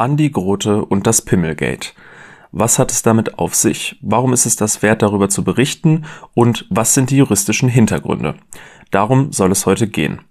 Andi 0.00 0.30
Grote 0.30 0.84
und 0.84 1.06
das 1.06 1.22
Pimmelgate. 1.22 1.94
Was 2.52 2.78
hat 2.78 2.90
es 2.90 3.02
damit 3.02 3.38
auf 3.38 3.54
sich? 3.54 3.98
Warum 4.00 4.32
ist 4.32 4.46
es 4.46 4.56
das 4.56 4.82
wert, 4.82 5.02
darüber 5.02 5.28
zu 5.28 5.44
berichten? 5.44 6.06
Und 6.34 6.66
was 6.70 6.94
sind 6.94 7.10
die 7.10 7.18
juristischen 7.18 7.68
Hintergründe? 7.68 8.34
Darum 8.90 9.30
soll 9.32 9.52
es 9.52 9.66
heute 9.66 9.86
gehen. 9.86 10.22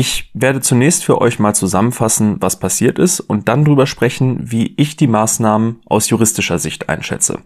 Ich 0.00 0.30
werde 0.32 0.62
zunächst 0.62 1.04
für 1.04 1.20
euch 1.20 1.38
mal 1.38 1.54
zusammenfassen, 1.54 2.38
was 2.40 2.58
passiert 2.58 2.98
ist 2.98 3.20
und 3.20 3.50
dann 3.50 3.66
drüber 3.66 3.86
sprechen, 3.86 4.50
wie 4.50 4.72
ich 4.78 4.96
die 4.96 5.06
Maßnahmen 5.06 5.82
aus 5.84 6.08
juristischer 6.08 6.58
Sicht 6.58 6.88
einschätze. 6.88 7.40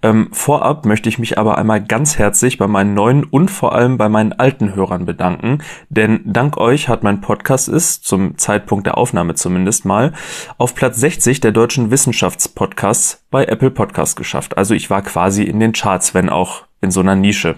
Ähm, 0.00 0.28
vorab 0.30 0.86
möchte 0.86 1.08
ich 1.08 1.18
mich 1.18 1.38
aber 1.38 1.58
einmal 1.58 1.82
ganz 1.82 2.16
herzlich 2.16 2.56
bei 2.56 2.68
meinen 2.68 2.94
neuen 2.94 3.24
und 3.24 3.50
vor 3.50 3.74
allem 3.74 3.98
bei 3.98 4.08
meinen 4.08 4.32
alten 4.32 4.76
Hörern 4.76 5.06
bedanken, 5.06 5.58
denn 5.88 6.20
dank 6.24 6.56
euch 6.56 6.88
hat 6.88 7.02
mein 7.02 7.20
Podcast 7.20 7.68
ist, 7.68 8.04
zum 8.04 8.38
Zeitpunkt 8.38 8.86
der 8.86 8.96
Aufnahme 8.96 9.34
zumindest 9.34 9.84
mal, 9.84 10.12
auf 10.56 10.76
Platz 10.76 11.00
60 11.00 11.40
der 11.40 11.50
deutschen 11.50 11.90
Wissenschaftspodcasts 11.90 13.24
bei 13.32 13.44
Apple 13.46 13.72
Podcast 13.72 14.14
geschafft. 14.14 14.56
Also 14.56 14.72
ich 14.72 14.88
war 14.88 15.02
quasi 15.02 15.42
in 15.42 15.58
den 15.58 15.72
Charts, 15.72 16.14
wenn 16.14 16.28
auch 16.28 16.67
in 16.80 16.90
so 16.90 17.00
einer 17.00 17.16
Nische. 17.16 17.56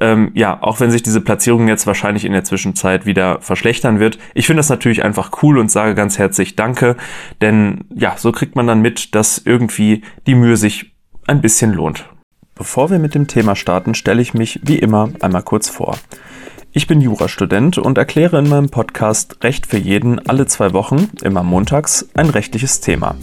Ähm, 0.00 0.30
ja, 0.34 0.62
auch 0.62 0.80
wenn 0.80 0.90
sich 0.90 1.02
diese 1.02 1.20
Platzierung 1.20 1.68
jetzt 1.68 1.86
wahrscheinlich 1.86 2.24
in 2.24 2.32
der 2.32 2.44
Zwischenzeit 2.44 3.06
wieder 3.06 3.40
verschlechtern 3.40 3.98
wird. 3.98 4.18
Ich 4.34 4.46
finde 4.46 4.60
das 4.60 4.68
natürlich 4.68 5.04
einfach 5.04 5.30
cool 5.42 5.58
und 5.58 5.70
sage 5.70 5.94
ganz 5.94 6.18
herzlich 6.18 6.56
Danke, 6.56 6.96
denn 7.40 7.84
ja, 7.94 8.16
so 8.16 8.30
kriegt 8.32 8.56
man 8.56 8.66
dann 8.66 8.80
mit, 8.80 9.14
dass 9.14 9.38
irgendwie 9.38 10.02
die 10.26 10.34
Mühe 10.34 10.56
sich 10.56 10.92
ein 11.26 11.40
bisschen 11.40 11.72
lohnt. 11.72 12.08
Bevor 12.54 12.90
wir 12.90 12.98
mit 12.98 13.14
dem 13.14 13.26
Thema 13.26 13.56
starten, 13.56 13.94
stelle 13.94 14.22
ich 14.22 14.34
mich 14.34 14.60
wie 14.62 14.78
immer 14.78 15.10
einmal 15.20 15.42
kurz 15.42 15.68
vor. 15.68 15.96
Ich 16.74 16.86
bin 16.86 17.00
Jurastudent 17.00 17.76
und 17.78 17.98
erkläre 17.98 18.38
in 18.38 18.48
meinem 18.48 18.70
Podcast 18.70 19.42
Recht 19.42 19.66
für 19.66 19.76
jeden 19.76 20.18
alle 20.26 20.46
zwei 20.46 20.72
Wochen, 20.72 21.10
immer 21.22 21.42
montags, 21.42 22.08
ein 22.14 22.30
rechtliches 22.30 22.80
Thema. 22.80 23.16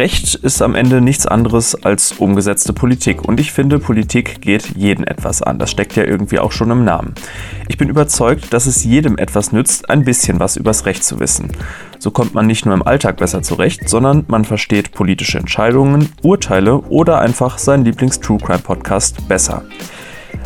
Recht 0.00 0.34
ist 0.34 0.62
am 0.62 0.74
Ende 0.74 1.02
nichts 1.02 1.26
anderes 1.26 1.74
als 1.74 2.12
umgesetzte 2.12 2.72
Politik. 2.72 3.22
Und 3.28 3.38
ich 3.38 3.52
finde, 3.52 3.78
Politik 3.78 4.40
geht 4.40 4.74
jeden 4.74 5.04
etwas 5.04 5.42
an. 5.42 5.58
Das 5.58 5.70
steckt 5.70 5.94
ja 5.94 6.04
irgendwie 6.04 6.38
auch 6.38 6.52
schon 6.52 6.70
im 6.70 6.84
Namen. 6.86 7.14
Ich 7.68 7.76
bin 7.76 7.90
überzeugt, 7.90 8.54
dass 8.54 8.64
es 8.64 8.82
jedem 8.82 9.18
etwas 9.18 9.52
nützt, 9.52 9.90
ein 9.90 10.06
bisschen 10.06 10.40
was 10.40 10.56
übers 10.56 10.86
Recht 10.86 11.04
zu 11.04 11.20
wissen. 11.20 11.52
So 11.98 12.10
kommt 12.12 12.32
man 12.32 12.46
nicht 12.46 12.64
nur 12.64 12.72
im 12.72 12.82
Alltag 12.82 13.18
besser 13.18 13.42
zurecht, 13.42 13.90
sondern 13.90 14.24
man 14.28 14.46
versteht 14.46 14.92
politische 14.92 15.36
Entscheidungen, 15.36 16.08
Urteile 16.22 16.78
oder 16.78 17.18
einfach 17.18 17.58
seinen 17.58 17.84
Lieblings-True 17.84 18.38
Crime 18.38 18.60
Podcast 18.60 19.28
besser. 19.28 19.64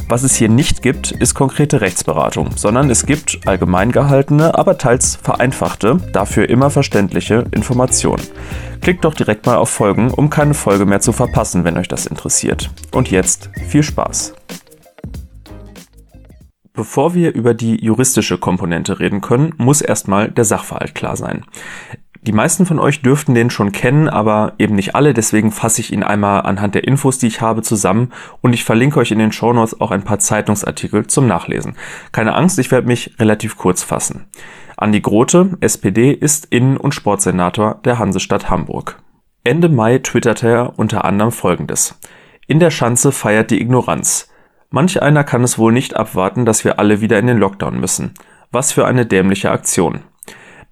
Was 0.09 0.23
es 0.23 0.37
hier 0.37 0.49
nicht 0.49 0.83
gibt, 0.83 1.13
ist 1.13 1.35
konkrete 1.35 1.81
Rechtsberatung, 1.81 2.51
sondern 2.57 2.91
es 2.91 3.07
gibt 3.07 3.41
allgemein 3.47 3.91
gehaltene, 3.91 4.57
aber 4.57 4.77
teils 4.77 5.17
vereinfachte, 5.17 5.97
dafür 6.13 6.49
immer 6.49 6.71
verständliche 6.71 7.45
Informationen. 7.53 8.23
Klickt 8.81 9.05
doch 9.05 9.15
direkt 9.15 9.47
mal 9.47 9.57
auf 9.57 9.71
Folgen, 9.71 10.11
um 10.11 10.29
keine 10.29 10.55
Folge 10.55 10.85
mehr 10.85 11.01
zu 11.01 11.13
verpassen, 11.13 11.65
wenn 11.65 11.79
euch 11.79 11.89
das 11.89 12.07
interessiert. 12.07 12.71
Und 12.93 13.11
jetzt 13.11 13.51
viel 13.69 13.83
Spaß! 13.83 14.35
Bevor 16.77 17.15
wir 17.15 17.33
über 17.33 17.55
die 17.55 17.83
juristische 17.83 18.37
Komponente 18.37 18.99
reden 18.99 19.21
können, 19.21 19.55
muss 19.59 19.81
erstmal 19.81 20.31
der 20.31 20.45
Sachverhalt 20.45 20.95
klar 20.95 21.17
sein. 21.17 21.45
Die 22.27 22.33
meisten 22.33 22.65
von 22.65 22.79
euch 22.79 23.03
dürften 23.03 23.35
den 23.35 23.51
schon 23.51 23.71
kennen, 23.71 24.09
aber 24.09 24.55
eben 24.59 24.77
nicht 24.77 24.95
alle, 24.95 25.13
deswegen 25.13 25.53
fasse 25.53 25.83
ich 25.83 25.93
ihn 25.93 26.03
einmal 26.03 26.41
anhand 26.43 26.75
der 26.75 26.85
Infos, 26.85 27.19
die 27.19 27.27
ich 27.27 27.43
habe, 27.43 27.61
zusammen 27.61 28.13
und 28.41 28.55
ich 28.55 28.65
verlinke 28.65 28.99
euch 28.99 29.11
in 29.11 29.19
den 29.19 29.31
Show 29.31 29.53
Notes 29.53 29.79
auch 29.79 29.91
ein 29.91 30.05
paar 30.05 30.19
Zeitungsartikel 30.19 31.07
zum 31.07 31.27
Nachlesen. 31.27 31.77
Keine 32.13 32.35
Angst, 32.35 32.59
ich 32.59 32.71
werde 32.71 32.87
mich 32.87 33.15
relativ 33.19 33.59
kurz 33.59 33.83
fassen. 33.83 34.25
Andi 34.79 35.03
Grote, 35.03 35.59
SPD, 35.61 36.13
ist 36.13 36.47
Innen- 36.47 36.79
und 36.79 36.95
Sportsenator 36.95 37.81
der 37.85 37.99
Hansestadt 37.99 38.49
Hamburg. 38.49 38.97
Ende 39.45 39.69
Mai 39.69 39.99
twitterte 39.99 40.49
er 40.49 40.79
unter 40.79 41.05
anderem 41.05 41.31
folgendes. 41.31 42.01
In 42.47 42.59
der 42.59 42.71
Schanze 42.71 43.13
feiert 43.13 43.51
die 43.51 43.61
Ignoranz. 43.61 44.31
Manch 44.71 45.03
einer 45.03 45.25
kann 45.25 45.45
es 45.45 45.59
wohl 45.59 45.73
nicht 45.73 45.95
abwarten, 45.95 46.47
dass 46.47 46.65
wir 46.65 46.79
alle 46.79 47.03
wieder 47.03 47.19
in 47.19 47.27
den 47.27 47.37
Lockdown 47.37 47.79
müssen. 47.79 48.15
Was 48.51 48.73
für 48.73 48.87
eine 48.87 49.05
dämliche 49.05 49.51
Aktion. 49.51 50.01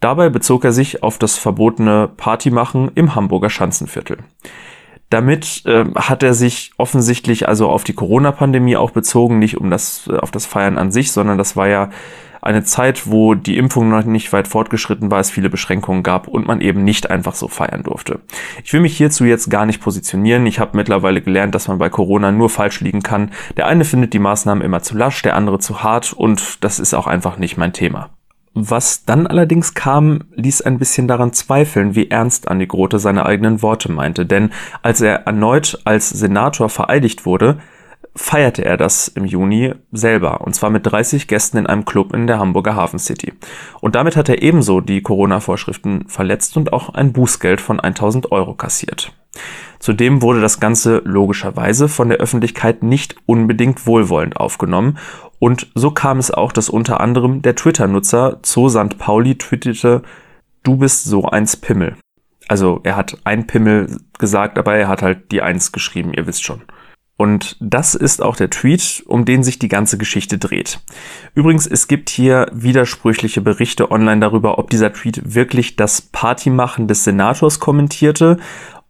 Dabei 0.03 0.31
bezog 0.31 0.65
er 0.65 0.73
sich 0.73 1.05
auf 1.05 1.17
das 1.17 1.39
verbotene 1.39 2.11
Partymachen 2.17 2.91
im 2.97 3.15
Hamburger 3.15 3.49
Schanzenviertel. 3.49 4.19
Damit 5.11 5.63
äh, 5.65 5.85
hat 5.95 6.25
er 6.25 6.35
sich 6.35 6.73
offensichtlich 6.77 7.47
also 7.47 7.69
auf 7.69 7.85
die 7.85 7.93
Corona-Pandemie 7.93 8.77
auch 8.77 8.91
bezogen, 8.91 9.39
nicht 9.39 9.59
um 9.59 9.71
das 9.71 10.09
äh, 10.09 10.17
auf 10.17 10.33
das 10.33 10.45
Feiern 10.45 10.77
an 10.77 10.91
sich, 10.91 11.13
sondern 11.13 11.39
das 11.39 11.55
war 11.55 11.69
ja 11.69 11.91
eine 12.41 12.65
Zeit, 12.65 13.09
wo 13.09 13.35
die 13.35 13.57
Impfung 13.57 13.91
noch 13.91 14.03
nicht 14.03 14.33
weit 14.33 14.49
fortgeschritten 14.49 15.13
war, 15.13 15.21
es 15.21 15.31
viele 15.31 15.49
Beschränkungen 15.49 16.03
gab 16.03 16.27
und 16.27 16.49
man 16.49 16.61
eben 16.61 16.83
nicht 16.83 17.09
einfach 17.09 17.37
so 17.37 17.47
feiern 17.47 17.85
durfte. 17.85 18.19
Ich 18.65 18.73
will 18.73 18.81
mich 18.81 18.97
hierzu 18.97 19.25
jetzt 19.25 19.51
gar 19.51 19.67
nicht 19.67 19.81
positionieren. 19.81 20.47
Ich 20.47 20.59
habe 20.59 20.77
mittlerweile 20.77 21.23
gelernt, 21.23 21.55
dass 21.55 21.69
man 21.69 21.79
bei 21.79 21.91
Corona 21.91 22.33
nur 22.33 22.51
falsch 22.51 22.81
liegen 22.81 23.05
kann. 23.05 23.31
Der 23.57 23.69
eine 23.69 23.85
findet 23.85 24.15
die 24.15 24.19
Maßnahmen 24.19 24.65
immer 24.65 24.83
zu 24.83 24.97
lasch, 24.97 25.23
der 25.23 25.37
andere 25.37 25.61
zu 25.61 25.85
hart 25.85 26.13
und 26.13 26.65
das 26.65 26.81
ist 26.81 26.93
auch 26.93 27.07
einfach 27.07 27.39
nicht 27.39 27.57
mein 27.57 27.73
Thema. 27.73 28.11
Was 28.55 29.05
dann 29.07 29.27
allerdings 29.27 29.73
kam, 29.75 30.25
ließ 30.35 30.63
ein 30.63 30.79
bisschen 30.79 31.09
daran 31.09 31.33
zweifeln, 31.33 31.95
wie 31.95 32.11
ernst 32.11 32.49
Andi 32.49 32.67
Grote 32.67 32.99
seine 32.99 33.25
eigenen 33.25 33.63
Worte 33.63 33.91
meinte, 33.91 34.27
denn 34.27 34.51
als 34.83 35.01
er 35.01 35.27
erneut 35.27 35.81
als 35.85 36.11
Senator 36.11 36.69
vereidigt 36.69 37.25
wurde, 37.25 37.59
feierte 38.15 38.63
er 38.63 38.77
das 38.77 39.09
im 39.09 39.25
Juni 39.25 39.73
selber, 39.91 40.43
und 40.43 40.55
zwar 40.55 40.69
mit 40.69 40.87
30 40.87 41.29
Gästen 41.29 41.57
in 41.57 41.67
einem 41.67 41.87
Club 41.87 42.15
in 42.15 42.27
der 42.27 42.39
Hamburger 42.39 42.77
Hafen 42.77 42.99
City. 42.99 43.33
Und 43.81 43.95
damit 43.95 44.17
hat 44.17 44.29
er 44.29 44.43
ebenso 44.43 44.83
die 44.83 45.01
Corona-Vorschriften 45.01 46.07
verletzt 46.09 46.57
und 46.59 46.75
auch 46.75 46.91
ein 46.91 47.15
Bußgeld 47.15 47.61
von 47.61 47.81
1000 47.81 48.31
Euro 48.33 48.55
kassiert. 48.55 49.15
Zudem 49.79 50.21
wurde 50.21 50.43
das 50.43 50.61
Ganze 50.61 51.01
logischerweise 51.05 51.89
von 51.89 52.11
der 52.11 52.19
Öffentlichkeit 52.19 52.83
nicht 52.83 53.17
unbedingt 53.25 53.87
wohlwollend 53.87 54.37
aufgenommen 54.37 54.99
und 55.43 55.73
so 55.75 55.91
kam 55.91 56.21
es 56.21 56.31
auch, 56.31 56.53
dass 56.53 56.69
unter 56.69 57.01
anderem 57.01 57.43
der 57.43 57.57
Twitter-Nutzer 57.57 58.45
Zo 58.45 58.69
St. 58.69 58.97
Pauli 58.97 59.37
twitterte, 59.37 60.03
du 60.63 60.77
bist 60.77 61.03
so 61.03 61.25
eins 61.25 61.57
Pimmel. 61.57 61.97
Also 62.47 62.79
er 62.85 62.95
hat 62.95 63.19
ein 63.25 63.49
Pimmel 63.49 63.99
gesagt, 64.21 64.57
aber 64.57 64.77
er 64.77 64.87
hat 64.87 65.03
halt 65.03 65.33
die 65.33 65.43
Eins 65.43 65.73
geschrieben, 65.73 66.15
ihr 66.15 66.29
wisst 66.29 66.45
schon. 66.45 66.63
Und 67.17 67.57
das 67.59 67.97
ist 67.97 68.23
auch 68.23 68.37
der 68.37 68.51
Tweet, 68.51 69.03
um 69.09 69.25
den 69.25 69.43
sich 69.43 69.59
die 69.59 69.67
ganze 69.67 69.99
Geschichte 69.99 70.39
dreht. 70.39 70.79
Übrigens, 71.35 71.67
es 71.67 71.89
gibt 71.89 72.09
hier 72.09 72.47
widersprüchliche 72.53 73.41
Berichte 73.41 73.91
online 73.91 74.21
darüber, 74.21 74.59
ob 74.59 74.71
dieser 74.71 74.93
Tweet 74.93 75.35
wirklich 75.35 75.75
das 75.75 76.03
Partymachen 76.03 76.87
des 76.87 77.03
Senators 77.03 77.59
kommentierte 77.59 78.37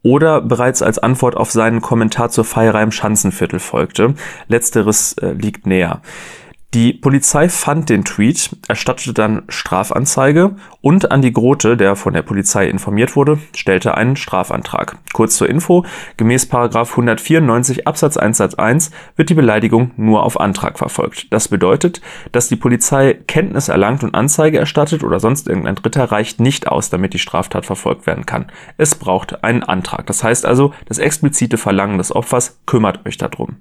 oder 0.02 0.42
bereits 0.42 0.82
als 0.82 0.98
Antwort 0.98 1.34
auf 1.34 1.50
seinen 1.50 1.80
Kommentar 1.80 2.28
zur 2.28 2.44
Feierei 2.44 2.82
im 2.82 2.92
Schanzenviertel 2.92 3.58
folgte. 3.58 4.16
Letzteres 4.48 5.14
äh, 5.14 5.32
liegt 5.32 5.66
näher. 5.66 6.02
Die 6.74 6.94
Polizei 6.94 7.50
fand 7.50 7.90
den 7.90 8.02
Tweet, 8.02 8.56
erstattete 8.66 9.12
dann 9.12 9.42
Strafanzeige 9.50 10.56
und 10.80 11.10
Andi 11.10 11.30
Grote, 11.30 11.76
der 11.76 11.96
von 11.96 12.14
der 12.14 12.22
Polizei 12.22 12.66
informiert 12.66 13.14
wurde, 13.14 13.38
stellte 13.54 13.94
einen 13.94 14.16
Strafantrag. 14.16 14.96
Kurz 15.12 15.36
zur 15.36 15.50
Info, 15.50 15.84
gemäß 16.16 16.50
194 16.50 17.86
Absatz 17.86 18.16
1 18.16 18.38
Satz 18.38 18.54
1 18.54 18.90
wird 19.16 19.28
die 19.28 19.34
Beleidigung 19.34 19.90
nur 19.98 20.22
auf 20.22 20.40
Antrag 20.40 20.78
verfolgt. 20.78 21.30
Das 21.30 21.48
bedeutet, 21.48 22.00
dass 22.32 22.48
die 22.48 22.56
Polizei 22.56 23.18
Kenntnis 23.26 23.68
erlangt 23.68 24.02
und 24.02 24.14
Anzeige 24.14 24.58
erstattet 24.58 25.04
oder 25.04 25.20
sonst 25.20 25.48
irgendein 25.48 25.74
Dritter 25.74 26.04
reicht 26.10 26.40
nicht 26.40 26.68
aus, 26.68 26.88
damit 26.88 27.12
die 27.12 27.18
Straftat 27.18 27.66
verfolgt 27.66 28.06
werden 28.06 28.24
kann. 28.24 28.50
Es 28.78 28.94
braucht 28.94 29.44
einen 29.44 29.62
Antrag. 29.62 30.06
Das 30.06 30.24
heißt 30.24 30.46
also, 30.46 30.72
das 30.86 30.96
explizite 30.96 31.58
Verlangen 31.58 31.98
des 31.98 32.16
Opfers 32.16 32.62
kümmert 32.64 33.04
euch 33.04 33.18
darum. 33.18 33.58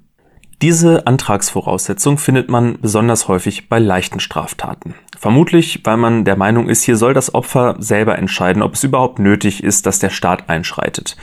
Diese 0.62 1.08
Antragsvoraussetzung 1.08 2.18
findet 2.18 2.48
man 2.48 2.78
besonders 2.80 3.26
häufig 3.26 3.68
bei 3.68 3.80
leichten 3.80 4.20
Straftaten. 4.20 4.94
Vermutlich, 5.18 5.80
weil 5.82 5.96
man 5.96 6.24
der 6.24 6.36
Meinung 6.36 6.68
ist, 6.68 6.84
hier 6.84 6.96
soll 6.96 7.14
das 7.14 7.34
Opfer 7.34 7.74
selber 7.80 8.16
entscheiden, 8.16 8.62
ob 8.62 8.74
es 8.74 8.84
überhaupt 8.84 9.18
nötig 9.18 9.64
ist, 9.64 9.86
dass 9.86 9.98
der 9.98 10.10
Staat 10.10 10.48
einschreitet. 10.48 11.16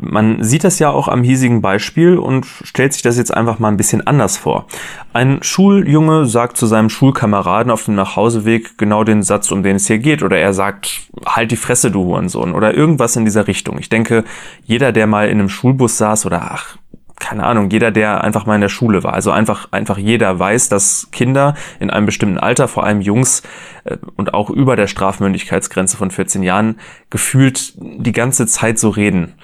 Man 0.00 0.42
sieht 0.42 0.64
das 0.64 0.80
ja 0.80 0.90
auch 0.90 1.06
am 1.06 1.22
hiesigen 1.22 1.62
Beispiel 1.62 2.18
und 2.18 2.44
stellt 2.44 2.92
sich 2.92 3.02
das 3.02 3.18
jetzt 3.18 3.32
einfach 3.32 3.60
mal 3.60 3.68
ein 3.68 3.76
bisschen 3.76 4.04
anders 4.04 4.36
vor. 4.36 4.66
Ein 5.12 5.38
Schuljunge 5.42 6.26
sagt 6.26 6.56
zu 6.56 6.66
seinem 6.66 6.90
Schulkameraden 6.90 7.70
auf 7.70 7.84
dem 7.84 7.94
Nachhauseweg 7.94 8.78
genau 8.78 9.04
den 9.04 9.22
Satz, 9.22 9.52
um 9.52 9.62
den 9.62 9.76
es 9.76 9.86
hier 9.86 9.98
geht, 9.98 10.24
oder 10.24 10.38
er 10.38 10.54
sagt, 10.54 11.02
halt 11.24 11.52
die 11.52 11.56
Fresse, 11.56 11.92
du 11.92 12.02
Hurensohn, 12.02 12.52
oder 12.52 12.74
irgendwas 12.74 13.14
in 13.14 13.24
dieser 13.24 13.46
Richtung. 13.46 13.78
Ich 13.78 13.90
denke, 13.90 14.24
jeder, 14.64 14.90
der 14.90 15.06
mal 15.06 15.28
in 15.28 15.38
einem 15.38 15.50
Schulbus 15.50 15.98
saß 15.98 16.26
oder 16.26 16.50
ach, 16.50 16.78
keine 17.22 17.44
Ahnung, 17.44 17.70
jeder, 17.70 17.92
der 17.92 18.24
einfach 18.24 18.46
mal 18.46 18.56
in 18.56 18.60
der 18.60 18.68
Schule 18.68 19.04
war. 19.04 19.14
Also 19.14 19.30
einfach, 19.30 19.68
einfach 19.70 19.96
jeder 19.96 20.40
weiß, 20.40 20.68
dass 20.68 21.08
Kinder 21.12 21.54
in 21.78 21.88
einem 21.88 22.04
bestimmten 22.04 22.36
Alter, 22.36 22.66
vor 22.66 22.82
allem 22.82 23.00
Jungs 23.00 23.44
äh, 23.84 23.96
und 24.16 24.34
auch 24.34 24.50
über 24.50 24.74
der 24.74 24.88
Strafmündigkeitsgrenze 24.88 25.96
von 25.96 26.10
14 26.10 26.42
Jahren, 26.42 26.80
gefühlt 27.10 27.74
die 27.76 28.10
ganze 28.10 28.48
Zeit 28.48 28.80
so 28.80 28.88
reden. 28.88 29.34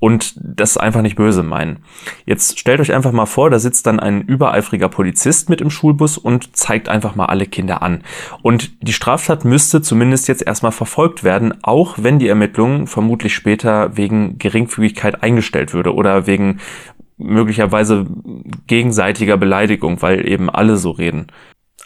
und 0.00 0.34
das 0.36 0.76
einfach 0.76 1.02
nicht 1.02 1.16
böse 1.16 1.42
meinen. 1.42 1.80
Jetzt 2.24 2.58
stellt 2.58 2.80
euch 2.80 2.92
einfach 2.92 3.12
mal 3.12 3.26
vor, 3.26 3.50
da 3.50 3.58
sitzt 3.58 3.86
dann 3.86 3.98
ein 3.98 4.22
übereifriger 4.22 4.88
Polizist 4.88 5.50
mit 5.50 5.60
im 5.60 5.70
Schulbus 5.70 6.18
und 6.18 6.56
zeigt 6.56 6.88
einfach 6.88 7.16
mal 7.16 7.26
alle 7.26 7.46
Kinder 7.46 7.82
an. 7.82 8.02
Und 8.42 8.70
die 8.80 8.92
Straftat 8.92 9.44
müsste 9.44 9.82
zumindest 9.82 10.28
jetzt 10.28 10.46
erstmal 10.46 10.72
verfolgt 10.72 11.24
werden, 11.24 11.54
auch 11.62 11.96
wenn 11.98 12.18
die 12.18 12.28
Ermittlung 12.28 12.86
vermutlich 12.86 13.34
später 13.34 13.96
wegen 13.96 14.38
Geringfügigkeit 14.38 15.22
eingestellt 15.22 15.74
würde 15.74 15.94
oder 15.94 16.26
wegen 16.26 16.60
möglicherweise 17.18 18.06
gegenseitiger 18.66 19.36
Beleidigung, 19.36 20.00
weil 20.00 20.26
eben 20.26 20.48
alle 20.48 20.76
so 20.76 20.90
reden. 20.90 21.26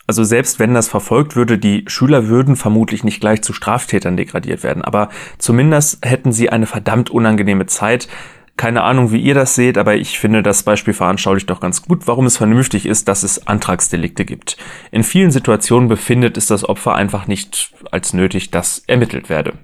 Also 0.06 0.25
selbst 0.25 0.58
wenn 0.58 0.75
das 0.75 0.88
verfolgt 0.88 1.37
würde, 1.37 1.58
die 1.58 1.84
Schüler 1.87 2.29
würden 2.29 2.56
vermutlich 2.56 3.05
nicht 3.05 3.20
gleich 3.20 3.43
zu 3.43 3.52
Straftätern 3.52 4.17
degradiert 4.17 4.62
werden, 4.62 4.82
aber 4.82 5.08
zumindest 5.38 6.05
hätten 6.05 6.32
sie 6.32 6.50
eine 6.50 6.67
verdammt 6.67 7.11
unangenehme 7.11 7.67
Zeit. 7.67 8.08
Keine 8.56 8.82
Ahnung, 8.82 9.12
wie 9.12 9.20
ihr 9.23 9.34
das 9.34 9.55
seht, 9.55 9.79
aber 9.79 9.94
ich 9.94 10.19
finde, 10.19 10.43
das 10.43 10.64
Beispiel 10.64 10.93
veranschaulicht 10.93 11.49
doch 11.49 11.61
ganz 11.61 11.82
gut, 11.82 12.06
warum 12.06 12.26
es 12.26 12.37
vernünftig 12.37 12.85
ist, 12.85 13.08
dass 13.08 13.23
es 13.23 13.46
Antragsdelikte 13.46 14.26
gibt. 14.26 14.58
In 14.90 15.05
vielen 15.05 15.31
Situationen 15.31 15.88
befindet 15.88 16.37
es 16.37 16.49
das 16.49 16.69
Opfer 16.69 16.94
einfach 16.94 17.26
nicht 17.26 17.73
als 17.90 18.12
nötig, 18.12 18.50
dass 18.50 18.81
ermittelt 18.87 19.31
werde. 19.31 19.55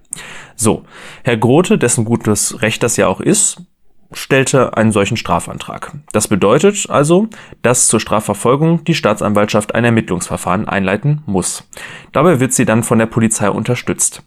So, 0.57 0.85
Herr 1.25 1.37
Grote, 1.37 1.77
dessen 1.77 2.07
gutes 2.07 2.63
Recht 2.63 2.83
das 2.83 2.97
ja 2.97 3.09
auch 3.09 3.21
ist, 3.21 3.63
stellte 4.13 4.77
einen 4.77 4.93
solchen 4.93 5.17
Strafantrag. 5.17 5.93
Das 6.13 6.29
bedeutet 6.29 6.89
also, 6.89 7.29
dass 7.63 7.89
zur 7.89 8.01
Strafverfolgung 8.01 8.85
die 8.85 8.95
Staatsanwaltschaft 8.95 9.75
ein 9.75 9.85
Ermittlungsverfahren 9.85 10.67
einleiten 10.67 11.23
muss. 11.27 11.69
Dabei 12.13 12.41
wird 12.41 12.53
sie 12.53 12.65
dann 12.65 12.83
von 12.83 12.99
der 12.99 13.07
Polizei 13.07 13.51
unterstützt. 13.51 14.23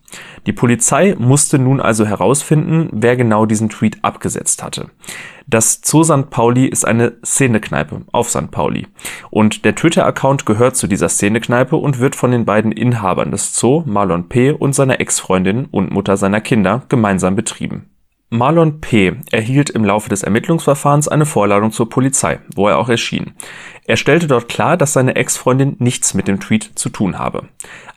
Die 0.45 0.53
Polizei 0.53 1.15
musste 1.17 1.57
nun 1.57 1.79
also 1.81 2.05
herausfinden, 2.05 2.89
wer 2.91 3.15
genau 3.15 3.45
diesen 3.45 3.69
Tweet 3.69 4.03
abgesetzt 4.03 4.63
hatte. 4.63 4.89
Das 5.47 5.81
Zoo 5.83 6.03
St. 6.03 6.29
Pauli 6.29 6.67
ist 6.67 6.85
eine 6.85 7.13
Szenekneipe 7.25 8.01
auf 8.11 8.29
St. 8.29 8.51
Pauli. 8.51 8.87
Und 9.31 9.65
der 9.65 9.75
Twitter-Account 9.75 10.45
gehört 10.45 10.77
zu 10.77 10.87
dieser 10.87 11.09
Szenekneipe 11.09 11.75
und 11.75 11.99
wird 11.99 12.15
von 12.15 12.31
den 12.31 12.45
beiden 12.45 12.71
Inhabern 12.71 13.31
des 13.31 13.55
Zoo, 13.55 13.83
Marlon 13.85 14.29
P. 14.29 14.51
und 14.51 14.73
seiner 14.73 15.01
Ex-Freundin 15.01 15.65
und 15.65 15.91
Mutter 15.91 16.15
seiner 16.17 16.41
Kinder, 16.41 16.83
gemeinsam 16.87 17.35
betrieben. 17.35 17.90
Marlon 18.33 18.79
P. 18.79 19.11
erhielt 19.29 19.71
im 19.71 19.83
Laufe 19.83 20.07
des 20.07 20.23
Ermittlungsverfahrens 20.23 21.09
eine 21.09 21.25
Vorladung 21.25 21.73
zur 21.73 21.89
Polizei, 21.89 22.39
wo 22.55 22.69
er 22.69 22.77
auch 22.77 22.87
erschien. 22.87 23.33
Er 23.85 23.97
stellte 23.97 24.25
dort 24.25 24.47
klar, 24.47 24.77
dass 24.77 24.93
seine 24.93 25.17
Ex-Freundin 25.17 25.75
nichts 25.79 26.13
mit 26.13 26.29
dem 26.29 26.39
Tweet 26.39 26.71
zu 26.75 26.87
tun 26.87 27.19
habe. 27.19 27.49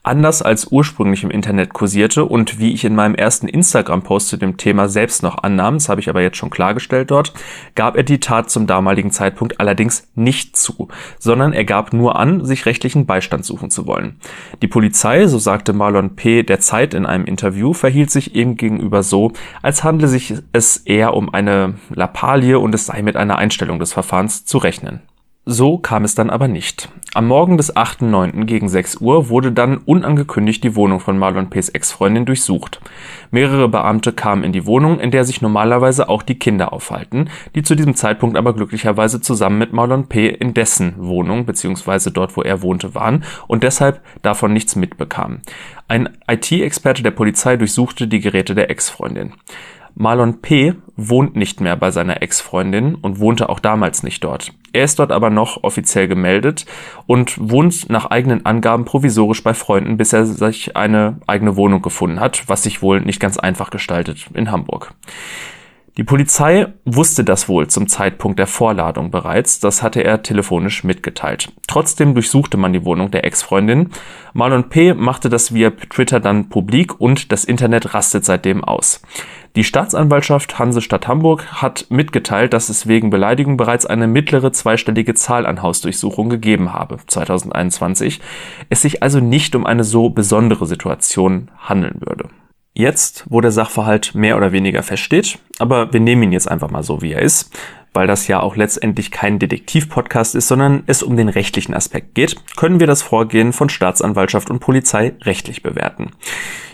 Anders 0.06 0.42
als 0.42 0.66
ursprünglich 0.70 1.24
im 1.24 1.30
Internet 1.30 1.72
kursierte 1.72 2.26
und 2.26 2.58
wie 2.58 2.74
ich 2.74 2.84
in 2.84 2.94
meinem 2.94 3.14
ersten 3.14 3.48
Instagram-Post 3.48 4.28
zu 4.28 4.36
dem 4.36 4.58
Thema 4.58 4.86
selbst 4.86 5.22
noch 5.22 5.42
annahm, 5.42 5.76
das 5.76 5.88
habe 5.88 5.98
ich 5.98 6.10
aber 6.10 6.20
jetzt 6.20 6.36
schon 6.36 6.50
klargestellt 6.50 7.10
dort, 7.10 7.32
gab 7.74 7.96
er 7.96 8.02
die 8.02 8.20
Tat 8.20 8.50
zum 8.50 8.66
damaligen 8.66 9.12
Zeitpunkt 9.12 9.60
allerdings 9.60 10.06
nicht 10.14 10.58
zu, 10.58 10.88
sondern 11.18 11.54
er 11.54 11.64
gab 11.64 11.94
nur 11.94 12.18
an, 12.18 12.44
sich 12.44 12.66
rechtlichen 12.66 13.06
Beistand 13.06 13.46
suchen 13.46 13.70
zu 13.70 13.86
wollen. 13.86 14.20
Die 14.60 14.68
Polizei, 14.68 15.26
so 15.26 15.38
sagte 15.38 15.72
Marlon 15.72 16.16
P. 16.16 16.42
der 16.42 16.60
Zeit 16.60 16.92
in 16.92 17.06
einem 17.06 17.24
Interview, 17.24 17.72
verhielt 17.72 18.10
sich 18.10 18.34
ihm 18.34 18.58
gegenüber 18.58 19.02
so, 19.02 19.32
als 19.62 19.84
handle 19.84 20.08
sich 20.08 20.34
es 20.52 20.76
eher 20.76 21.14
um 21.14 21.32
eine 21.32 21.76
Lappalie 21.88 22.58
und 22.58 22.74
es 22.74 22.84
sei 22.84 23.00
mit 23.00 23.16
einer 23.16 23.38
Einstellung 23.38 23.78
des 23.78 23.94
Verfahrens 23.94 24.44
zu 24.44 24.58
rechnen. 24.58 25.00
So 25.46 25.76
kam 25.76 26.04
es 26.04 26.14
dann 26.14 26.30
aber 26.30 26.48
nicht. 26.48 26.88
Am 27.12 27.26
Morgen 27.26 27.58
des 27.58 27.76
8.9. 27.76 28.46
gegen 28.46 28.66
6 28.66 28.96
Uhr 29.02 29.28
wurde 29.28 29.52
dann 29.52 29.76
unangekündigt 29.76 30.64
die 30.64 30.74
Wohnung 30.74 31.00
von 31.00 31.18
Marlon 31.18 31.50
P.'s 31.50 31.68
Ex-Freundin 31.68 32.24
durchsucht. 32.24 32.80
Mehrere 33.30 33.68
Beamte 33.68 34.14
kamen 34.14 34.42
in 34.42 34.52
die 34.52 34.64
Wohnung, 34.64 34.98
in 34.98 35.10
der 35.10 35.26
sich 35.26 35.42
normalerweise 35.42 36.08
auch 36.08 36.22
die 36.22 36.38
Kinder 36.38 36.72
aufhalten, 36.72 37.28
die 37.54 37.62
zu 37.62 37.74
diesem 37.74 37.94
Zeitpunkt 37.94 38.38
aber 38.38 38.54
glücklicherweise 38.54 39.20
zusammen 39.20 39.58
mit 39.58 39.74
Marlon 39.74 40.08
P. 40.08 40.28
in 40.28 40.54
dessen 40.54 40.94
Wohnung 40.96 41.44
bzw. 41.44 42.08
dort, 42.10 42.38
wo 42.38 42.42
er 42.42 42.62
wohnte, 42.62 42.94
waren 42.94 43.22
und 43.46 43.64
deshalb 43.64 44.00
davon 44.22 44.54
nichts 44.54 44.76
mitbekamen. 44.76 45.42
Ein 45.88 46.08
IT-Experte 46.26 47.02
der 47.02 47.10
Polizei 47.10 47.58
durchsuchte 47.58 48.08
die 48.08 48.20
Geräte 48.20 48.54
der 48.54 48.70
Ex-Freundin. 48.70 49.34
Marlon 49.96 50.40
P. 50.40 50.74
wohnt 50.96 51.36
nicht 51.36 51.60
mehr 51.60 51.76
bei 51.76 51.90
seiner 51.90 52.20
Ex-Freundin 52.22 52.96
und 52.96 53.20
wohnte 53.20 53.48
auch 53.48 53.60
damals 53.60 54.02
nicht 54.02 54.24
dort. 54.24 54.52
Er 54.72 54.84
ist 54.84 54.98
dort 54.98 55.12
aber 55.12 55.30
noch 55.30 55.62
offiziell 55.62 56.08
gemeldet 56.08 56.66
und 57.06 57.36
wohnt 57.38 57.88
nach 57.90 58.06
eigenen 58.06 58.44
Angaben 58.44 58.84
provisorisch 58.84 59.42
bei 59.44 59.54
Freunden, 59.54 59.96
bis 59.96 60.12
er 60.12 60.26
sich 60.26 60.76
eine 60.76 61.18
eigene 61.28 61.56
Wohnung 61.56 61.80
gefunden 61.80 62.18
hat, 62.18 62.48
was 62.48 62.64
sich 62.64 62.82
wohl 62.82 63.00
nicht 63.00 63.20
ganz 63.20 63.38
einfach 63.38 63.70
gestaltet 63.70 64.26
in 64.34 64.50
Hamburg. 64.50 64.94
Die 65.96 66.02
Polizei 66.02 66.66
wusste 66.84 67.22
das 67.22 67.48
wohl 67.48 67.68
zum 67.68 67.86
Zeitpunkt 67.86 68.40
der 68.40 68.48
Vorladung 68.48 69.12
bereits, 69.12 69.60
das 69.60 69.80
hatte 69.80 70.02
er 70.02 70.24
telefonisch 70.24 70.82
mitgeteilt. 70.82 71.52
Trotzdem 71.68 72.14
durchsuchte 72.14 72.56
man 72.56 72.72
die 72.72 72.84
Wohnung 72.84 73.12
der 73.12 73.22
Ex-Freundin. 73.22 73.90
Marlon 74.32 74.68
P. 74.68 74.92
machte 74.92 75.28
das 75.28 75.54
via 75.54 75.70
Twitter 75.70 76.18
dann 76.18 76.48
publik 76.48 77.00
und 77.00 77.30
das 77.30 77.44
Internet 77.44 77.94
rastet 77.94 78.24
seitdem 78.24 78.64
aus. 78.64 79.02
Die 79.54 79.62
Staatsanwaltschaft 79.62 80.58
Hansestadt 80.58 81.06
Hamburg 81.06 81.46
hat 81.62 81.86
mitgeteilt, 81.90 82.54
dass 82.54 82.70
es 82.70 82.88
wegen 82.88 83.10
Beleidigung 83.10 83.56
bereits 83.56 83.86
eine 83.86 84.08
mittlere 84.08 84.50
zweistellige 84.50 85.14
Zahl 85.14 85.46
an 85.46 85.62
Hausdurchsuchungen 85.62 86.30
gegeben 86.30 86.72
habe, 86.72 86.96
2021, 87.06 88.20
es 88.68 88.82
sich 88.82 89.04
also 89.04 89.20
nicht 89.20 89.54
um 89.54 89.64
eine 89.64 89.84
so 89.84 90.10
besondere 90.10 90.66
Situation 90.66 91.52
handeln 91.56 92.00
würde. 92.00 92.30
Jetzt, 92.76 93.24
wo 93.28 93.40
der 93.40 93.52
Sachverhalt 93.52 94.16
mehr 94.16 94.36
oder 94.36 94.50
weniger 94.50 94.82
feststeht, 94.82 95.38
aber 95.60 95.92
wir 95.92 96.00
nehmen 96.00 96.24
ihn 96.24 96.32
jetzt 96.32 96.50
einfach 96.50 96.70
mal 96.70 96.82
so, 96.82 97.02
wie 97.02 97.12
er 97.12 97.22
ist, 97.22 97.56
weil 97.92 98.08
das 98.08 98.26
ja 98.26 98.40
auch 98.40 98.56
letztendlich 98.56 99.12
kein 99.12 99.38
Detektiv-Podcast 99.38 100.34
ist, 100.34 100.48
sondern 100.48 100.82
es 100.86 101.04
um 101.04 101.16
den 101.16 101.28
rechtlichen 101.28 101.72
Aspekt 101.72 102.16
geht, 102.16 102.34
können 102.56 102.80
wir 102.80 102.88
das 102.88 103.00
Vorgehen 103.00 103.52
von 103.52 103.68
Staatsanwaltschaft 103.68 104.50
und 104.50 104.58
Polizei 104.58 105.14
rechtlich 105.22 105.62
bewerten. 105.62 106.10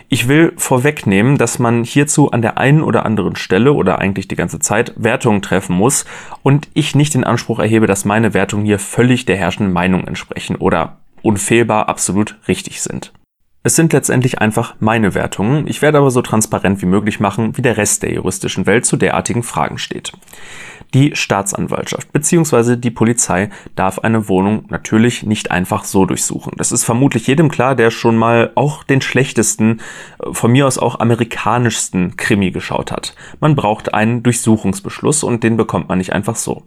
Ich 0.08 0.26
will 0.26 0.55
vorwegnehmen, 0.56 1.37
dass 1.37 1.58
man 1.58 1.85
hierzu 1.85 2.31
an 2.31 2.41
der 2.41 2.56
einen 2.56 2.82
oder 2.82 3.05
anderen 3.05 3.37
Stelle 3.37 3.75
oder 3.75 3.99
eigentlich 3.99 4.26
die 4.26 4.37
ganze 4.37 4.58
Zeit 4.58 4.94
Wertungen 4.97 5.43
treffen 5.43 5.76
muss 5.76 6.06
und 6.43 6.69
ich 6.73 6.94
nicht 6.94 7.12
den 7.12 7.25
Anspruch 7.25 7.58
erhebe, 7.58 7.87
dass 7.87 8.06
meine 8.06 8.32
Wertungen 8.32 8.64
hier 8.64 8.79
völlig 8.79 9.26
der 9.26 9.37
herrschenden 9.37 9.75
Meinung 9.75 10.06
entsprechen 10.06 10.56
oder 10.56 10.97
unfehlbar 11.23 11.91
absolut 11.91 12.38
richtig 12.49 12.81
sind. 12.81 13.12
Es 13.62 13.76
sind 13.76 13.92
letztendlich 13.92 14.38
einfach 14.38 14.74
meine 14.80 15.14
Wertungen. 15.14 15.66
Ich 15.66 15.82
werde 15.82 15.98
aber 15.98 16.10
so 16.10 16.22
transparent 16.22 16.80
wie 16.80 16.86
möglich 16.86 17.20
machen, 17.20 17.56
wie 17.58 17.62
der 17.62 17.76
Rest 17.76 18.02
der 18.02 18.12
juristischen 18.12 18.64
Welt 18.64 18.86
zu 18.86 18.96
derartigen 18.96 19.42
Fragen 19.42 19.76
steht. 19.76 20.12
Die 20.92 21.14
Staatsanwaltschaft 21.14 22.12
bzw. 22.12 22.76
die 22.76 22.90
Polizei 22.90 23.50
darf 23.76 24.00
eine 24.00 24.28
Wohnung 24.28 24.64
natürlich 24.69 25.22
nicht 25.22 25.50
einfach 25.50 25.84
so 25.84 26.04
durchsuchen. 26.04 26.52
Das 26.56 26.72
ist 26.72 26.84
vermutlich 26.84 27.26
jedem 27.28 27.48
klar, 27.48 27.76
der 27.76 27.90
schon 27.90 28.16
mal 28.16 28.50
auch 28.56 28.82
den 28.82 29.00
schlechtesten, 29.00 29.81
äh, 30.19 30.32
von 30.32 30.50
mir 30.50 30.66
aus 30.66 30.78
auch 30.78 30.98
amerikanischsten 30.98 32.16
Krimi 32.16 32.50
geschaut 32.50 32.90
hat. 32.90 33.14
Man 33.38 33.54
braucht 33.54 33.94
einen 33.94 34.22
Durchsuchungsbeschluss 34.22 35.23
und 35.23 35.44
den 35.44 35.56
bekommt 35.56 35.88
man 35.88 35.99
nicht 35.99 36.12
einfach 36.12 36.37
so. 36.37 36.64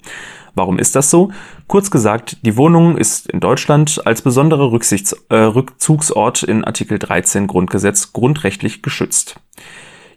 Warum 0.55 0.77
ist 0.77 0.95
das 0.95 1.09
so? 1.09 1.31
Kurz 1.67 1.89
gesagt, 1.89 2.37
die 2.45 2.55
Wohnung 2.55 2.95
ist 2.95 3.27
in 3.27 3.39
Deutschland 3.39 4.05
als 4.05 4.21
besonderer 4.21 4.71
Rücksichts 4.71 5.13
äh, 5.29 5.35
Rückzugsort 5.35 6.43
in 6.43 6.63
Artikel 6.63 6.99
13 6.99 7.47
Grundgesetz 7.47 8.13
grundrechtlich 8.13 8.83
geschützt 8.83 9.39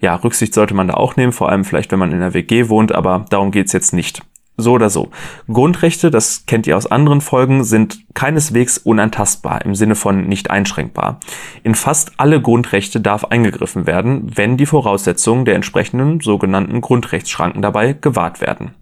ja, 0.06 0.14
Rücksicht 0.14 0.54
sollte 0.54 0.72
man 0.72 0.86
da 0.86 0.94
auch 0.94 1.16
nehmen, 1.16 1.32
vor 1.32 1.48
allem 1.48 1.64
vielleicht, 1.64 1.90
wenn 1.90 1.98
man 1.98 2.12
in 2.12 2.18
einer 2.18 2.32
WG 2.32 2.68
wohnt, 2.68 2.94
aber 2.94 3.24
darum 3.28 3.50
geht's 3.50 3.72
jetzt 3.72 3.92
nicht. 3.92 4.22
So 4.56 4.74
oder 4.74 4.88
so. 4.88 5.10
Grundrechte, 5.52 6.12
das 6.12 6.46
kennt 6.46 6.68
ihr 6.68 6.76
aus 6.76 6.86
anderen 6.86 7.20
Folgen, 7.20 7.64
sind 7.64 7.98
keineswegs 8.14 8.78
unantastbar 8.78 9.64
im 9.64 9.74
Sinne 9.74 9.96
von 9.96 10.28
nicht 10.28 10.48
einschränkbar. 10.48 11.18
In 11.64 11.74
fast 11.74 12.12
alle 12.18 12.40
Grundrechte 12.40 13.00
darf 13.00 13.24
eingegriffen 13.24 13.88
werden, 13.88 14.30
wenn 14.32 14.56
die 14.56 14.64
Voraussetzungen 14.64 15.44
der 15.44 15.56
entsprechenden 15.56 16.20
sogenannten 16.20 16.80
Grundrechtsschranken 16.82 17.60
dabei 17.60 17.92
gewahrt 17.92 18.40
werden. 18.40 18.76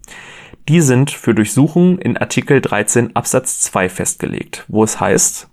Die 0.69 0.81
sind 0.81 1.09
für 1.09 1.33
Durchsuchungen 1.33 1.97
in 1.97 2.17
Artikel 2.17 2.61
13 2.61 3.15
Absatz 3.15 3.61
2 3.61 3.89
festgelegt, 3.89 4.63
wo 4.67 4.83
es 4.83 4.99
heißt, 4.99 5.49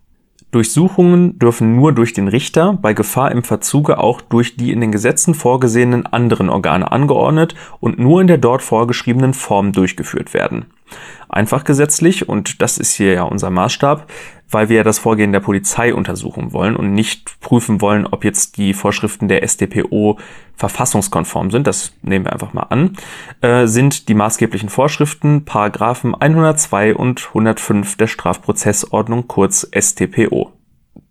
Durchsuchungen 0.52 1.38
dürfen 1.38 1.74
nur 1.74 1.92
durch 1.92 2.12
den 2.12 2.28
Richter, 2.28 2.74
bei 2.74 2.92
Gefahr 2.92 3.32
im 3.32 3.42
Verzuge 3.42 3.96
auch 3.96 4.20
durch 4.20 4.54
die 4.56 4.70
in 4.70 4.82
den 4.82 4.92
Gesetzen 4.92 5.34
vorgesehenen 5.34 6.04
anderen 6.04 6.50
Organe 6.50 6.92
angeordnet 6.92 7.54
und 7.80 7.98
nur 7.98 8.20
in 8.20 8.26
der 8.26 8.36
dort 8.36 8.60
vorgeschriebenen 8.60 9.32
Form 9.32 9.72
durchgeführt 9.72 10.34
werden. 10.34 10.66
Einfach 11.30 11.64
gesetzlich 11.64 12.28
und 12.28 12.60
das 12.60 12.76
ist 12.76 12.92
hier 12.92 13.14
ja 13.14 13.22
unser 13.22 13.48
Maßstab, 13.48 14.06
weil 14.52 14.68
wir 14.68 14.76
ja 14.76 14.82
das 14.82 14.98
Vorgehen 14.98 15.32
der 15.32 15.40
Polizei 15.40 15.94
untersuchen 15.94 16.52
wollen 16.52 16.76
und 16.76 16.92
nicht 16.92 17.40
prüfen 17.40 17.80
wollen, 17.80 18.06
ob 18.06 18.24
jetzt 18.24 18.56
die 18.56 18.74
Vorschriften 18.74 19.28
der 19.28 19.46
StPO 19.46 20.18
verfassungskonform 20.56 21.50
sind, 21.50 21.66
das 21.66 21.92
nehmen 22.02 22.26
wir 22.26 22.32
einfach 22.32 22.52
mal 22.52 22.64
an, 22.64 22.96
äh, 23.40 23.66
sind 23.66 24.08
die 24.08 24.14
maßgeblichen 24.14 24.68
Vorschriften 24.68 25.44
Paragraphen 25.44 26.14
102 26.14 26.94
und 26.94 27.26
105 27.28 27.96
der 27.96 28.06
Strafprozessordnung 28.06 29.26
kurz 29.26 29.68
StPO. 29.76 30.52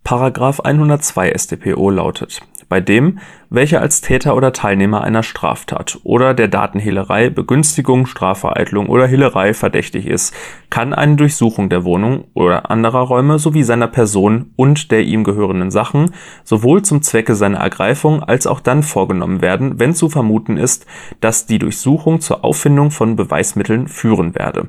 Paragraph 0.04 0.60
102 0.60 1.32
StPO 1.36 1.90
lautet 1.90 2.40
bei 2.72 2.80
dem, 2.80 3.18
welcher 3.50 3.82
als 3.82 4.00
Täter 4.00 4.34
oder 4.34 4.54
Teilnehmer 4.54 5.04
einer 5.04 5.22
Straftat 5.22 5.98
oder 6.04 6.32
der 6.32 6.48
Datenhehlerei, 6.48 7.28
Begünstigung, 7.28 8.06
Strafvereitlung 8.06 8.86
oder 8.86 9.06
Hehlerei 9.06 9.52
verdächtig 9.52 10.06
ist, 10.06 10.34
kann 10.70 10.94
eine 10.94 11.16
Durchsuchung 11.16 11.68
der 11.68 11.84
Wohnung 11.84 12.24
oder 12.32 12.70
anderer 12.70 13.00
Räume 13.00 13.38
sowie 13.38 13.62
seiner 13.62 13.88
Person 13.88 14.52
und 14.56 14.90
der 14.90 15.02
ihm 15.02 15.22
gehörenden 15.22 15.70
Sachen 15.70 16.12
sowohl 16.44 16.80
zum 16.80 17.02
Zwecke 17.02 17.34
seiner 17.34 17.58
Ergreifung 17.58 18.22
als 18.22 18.46
auch 18.46 18.60
dann 18.60 18.82
vorgenommen 18.82 19.42
werden, 19.42 19.78
wenn 19.78 19.92
zu 19.92 20.08
vermuten 20.08 20.56
ist, 20.56 20.86
dass 21.20 21.44
die 21.44 21.58
Durchsuchung 21.58 22.22
zur 22.22 22.42
Auffindung 22.42 22.90
von 22.90 23.16
Beweismitteln 23.16 23.86
führen 23.86 24.34
werde 24.34 24.68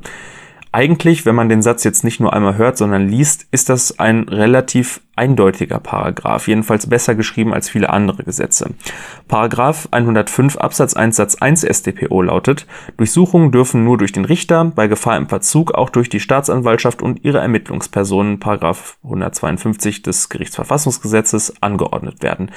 eigentlich, 0.74 1.26
wenn 1.26 1.36
man 1.36 1.50
den 1.50 1.62
Satz 1.62 1.84
jetzt 1.84 2.04
nicht 2.04 2.20
nur 2.20 2.34
einmal 2.34 2.58
hört, 2.58 2.78
sondern 2.78 3.08
liest, 3.08 3.46
ist 3.52 3.70
das 3.70 4.00
ein 4.00 4.28
relativ 4.28 5.02
eindeutiger 5.16 5.80
Paragraph, 5.80 6.48
jedenfalls 6.48 6.88
besser 6.88 7.14
geschrieben 7.14 7.54
als 7.54 7.70
viele 7.70 7.92
andere 7.92 8.24
Gesetze. 8.24 8.72
Paragraph 9.28 9.88
105 9.92 10.58
Absatz 10.58 10.96
1 10.96 11.16
Satz 11.16 11.36
1 11.36 11.62
StPO 11.62 12.24
lautet, 12.24 12.66
Durchsuchungen 12.98 13.52
dürfen 13.52 13.84
nur 13.84 14.00
durch 14.00 14.12
den 14.12 14.26
Richter, 14.26 14.66
bei 14.66 14.88
Gefahr 14.88 15.18
im 15.18 15.30
Verzug 15.30 15.76
auch 15.76 15.92
durch 15.92 16.10
die 16.10 16.20
Staatsanwaltschaft 16.20 17.04
und 17.04 17.24
ihre 17.24 17.38
Ermittlungspersonen, 17.40 18.40
Paragraph 18.40 18.98
152 19.04 20.02
des 20.02 20.30
Gerichtsverfassungsgesetzes, 20.30 21.62
angeordnet 21.62 22.24
werden. 22.24 22.50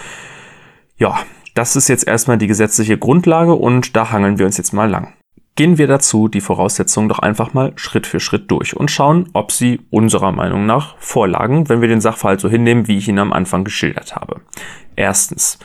Ja, 0.96 1.18
das 1.54 1.76
ist 1.76 1.88
jetzt 1.88 2.06
erstmal 2.06 2.38
die 2.38 2.46
gesetzliche 2.46 2.96
Grundlage 2.96 3.52
und 3.52 3.94
da 3.94 4.10
hangeln 4.10 4.38
wir 4.38 4.46
uns 4.46 4.56
jetzt 4.56 4.72
mal 4.72 4.88
lang. 4.88 5.12
Gehen 5.56 5.78
wir 5.78 5.86
dazu 5.86 6.28
die 6.28 6.42
Voraussetzungen 6.42 7.08
doch 7.08 7.18
einfach 7.18 7.54
mal 7.54 7.72
Schritt 7.76 8.06
für 8.06 8.20
Schritt 8.20 8.50
durch 8.50 8.76
und 8.76 8.90
schauen, 8.90 9.30
ob 9.32 9.50
sie 9.50 9.80
unserer 9.88 10.30
Meinung 10.30 10.66
nach 10.66 10.96
vorlagen, 10.98 11.70
wenn 11.70 11.80
wir 11.80 11.88
den 11.88 12.02
Sachverhalt 12.02 12.40
so 12.40 12.50
hinnehmen, 12.50 12.88
wie 12.88 12.98
ich 12.98 13.08
ihn 13.08 13.18
am 13.18 13.32
Anfang 13.32 13.64
geschildert 13.64 14.14
habe. 14.14 14.42
Erstens. 14.96 15.58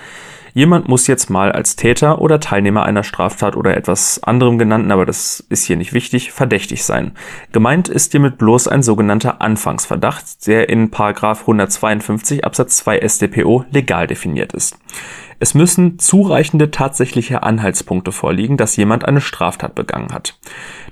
Jemand 0.54 0.90
muss 0.90 1.08
jetzt 1.08 1.30
mal 1.30 1.52
als 1.52 1.78
Täter 1.78 2.20
oder 2.20 2.40
Teilnehmer 2.40 2.84
einer 2.84 3.04
Straftat 3.04 3.56
oder 3.56 3.78
etwas 3.78 4.22
anderem 4.24 4.58
genannten, 4.58 4.92
aber 4.92 5.06
das 5.06 5.46
ist 5.50 5.66
hier 5.66 5.78
nicht 5.78 5.94
wichtig, 5.94 6.32
verdächtig 6.34 6.84
sein. 6.84 7.12
Gemeint 7.54 7.88
ist 7.88 8.12
hiermit 8.12 8.38
bloß 8.38 8.68
ein 8.68 8.84
sogenannter 8.84 9.42
Anfangsverdacht, 9.42 10.46
der 10.48 10.68
in 10.68 10.92
152 10.92 12.44
Absatz 12.44 12.78
2 12.78 13.08
StPO 13.08 13.66
legal 13.72 14.08
definiert 14.08 14.52
ist. 14.52 14.78
Es 15.42 15.56
müssen 15.56 15.98
zureichende 15.98 16.70
tatsächliche 16.70 17.42
Anhaltspunkte 17.42 18.12
vorliegen, 18.12 18.58
dass 18.58 18.76
jemand 18.76 19.06
eine 19.06 19.22
Straftat 19.22 19.74
begangen 19.74 20.14
hat. 20.14 20.38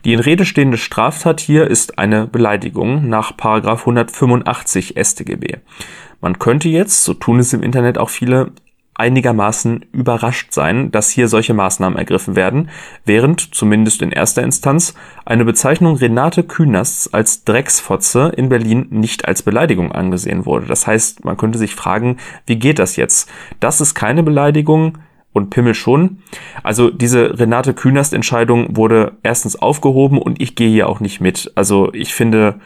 Die 0.06 0.13
in 0.13 0.20
Rede 0.20 0.44
stehende 0.44 0.79
Straftat 0.79 1.39
hier 1.39 1.68
ist 1.68 2.00
eine 2.00 2.25
Beleidigung 2.25 3.08
nach 3.08 3.34
185 3.38 4.96
StGB. 5.00 5.58
Man 6.20 6.39
könnte 6.39 6.68
jetzt, 6.68 7.03
so 7.03 7.13
tun 7.13 7.38
es 7.38 7.53
im 7.53 7.62
Internet 7.62 8.00
auch 8.00 8.10
viele, 8.10 8.51
einigermaßen 9.00 9.86
überrascht 9.91 10.51
sein, 10.53 10.91
dass 10.91 11.10
hier 11.10 11.27
solche 11.27 11.53
Maßnahmen 11.53 11.98
ergriffen 11.98 12.36
werden, 12.36 12.70
während, 13.06 13.56
zumindest 13.56 14.01
in 14.01 14.12
erster 14.12 14.44
Instanz, 14.44 14.94
eine 15.25 15.46
Bezeichnung 15.46 15.96
Renate 15.96 16.44
Kühnasts 16.44 17.13
als 17.13 17.46
Drecksfotze 17.46 18.34
in 18.36 18.50
Berlin 18.50 18.88
nicht 18.89 19.27
als 19.27 19.41
Beleidigung 19.41 19.91
angesehen 19.91 20.46
wurde. 20.46 20.65
Das 20.65 20.86
heißt, 20.86 21.24
man 21.24 21.38
könnte 21.38 21.58
sich 21.58 21.75
fragen, 21.75 22.18
wie 22.46 22.58
geht 22.58 22.79
das 22.79 22.98
jetzt? 22.98 23.29
Das 23.60 23.82
ist 23.82 23.96
keine 23.96 24.24
Beleidigung, 24.24 24.98
und 25.32 25.51
Pimmel 25.51 25.75
schon. 25.75 26.24
Also 26.63 26.89
diese 26.89 27.39
Renate 27.39 27.75
Künast 27.75 28.13
Entscheidung 28.13 28.75
wurde 28.75 29.13
erstens 29.22 29.56
aufgehoben 29.56 30.18
und 30.18 30.41
ich 30.41 30.56
gehe 30.56 30.70
hier 30.70 30.89
auch 30.89 31.00
nicht 31.00 31.22
mit. 31.22 31.51
Also 31.56 31.94
ich 31.94 32.15
finde, 32.15 32.60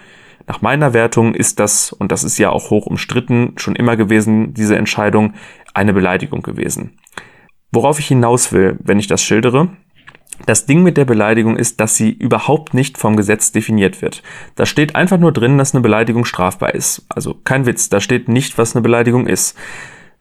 nach 0.47 0.61
meiner 0.61 0.93
Wertung 0.93 1.35
ist 1.35 1.59
das, 1.59 1.93
und 1.93 2.11
das 2.11 2.23
ist 2.23 2.37
ja 2.37 2.49
auch 2.49 2.69
hoch 2.69 2.85
umstritten, 2.85 3.53
schon 3.57 3.75
immer 3.75 3.95
gewesen, 3.95 4.53
diese 4.53 4.75
Entscheidung, 4.75 5.33
eine 5.73 5.93
Beleidigung 5.93 6.41
gewesen. 6.41 6.99
Worauf 7.71 7.99
ich 7.99 8.07
hinaus 8.07 8.51
will, 8.51 8.77
wenn 8.83 8.99
ich 8.99 9.07
das 9.07 9.23
schildere, 9.23 9.69
das 10.45 10.65
Ding 10.65 10.83
mit 10.83 10.97
der 10.97 11.05
Beleidigung 11.05 11.55
ist, 11.57 11.79
dass 11.79 11.95
sie 11.95 12.11
überhaupt 12.11 12.73
nicht 12.73 12.97
vom 12.97 13.15
Gesetz 13.15 13.51
definiert 13.51 14.01
wird. 14.01 14.23
Da 14.55 14.65
steht 14.65 14.95
einfach 14.95 15.17
nur 15.17 15.31
drin, 15.31 15.57
dass 15.57 15.73
eine 15.73 15.81
Beleidigung 15.81 16.25
strafbar 16.25 16.75
ist. 16.75 17.05
Also 17.09 17.35
kein 17.43 17.65
Witz, 17.65 17.89
da 17.89 18.01
steht 18.01 18.27
nicht, 18.27 18.57
was 18.57 18.75
eine 18.75 18.81
Beleidigung 18.81 19.27
ist. 19.27 19.57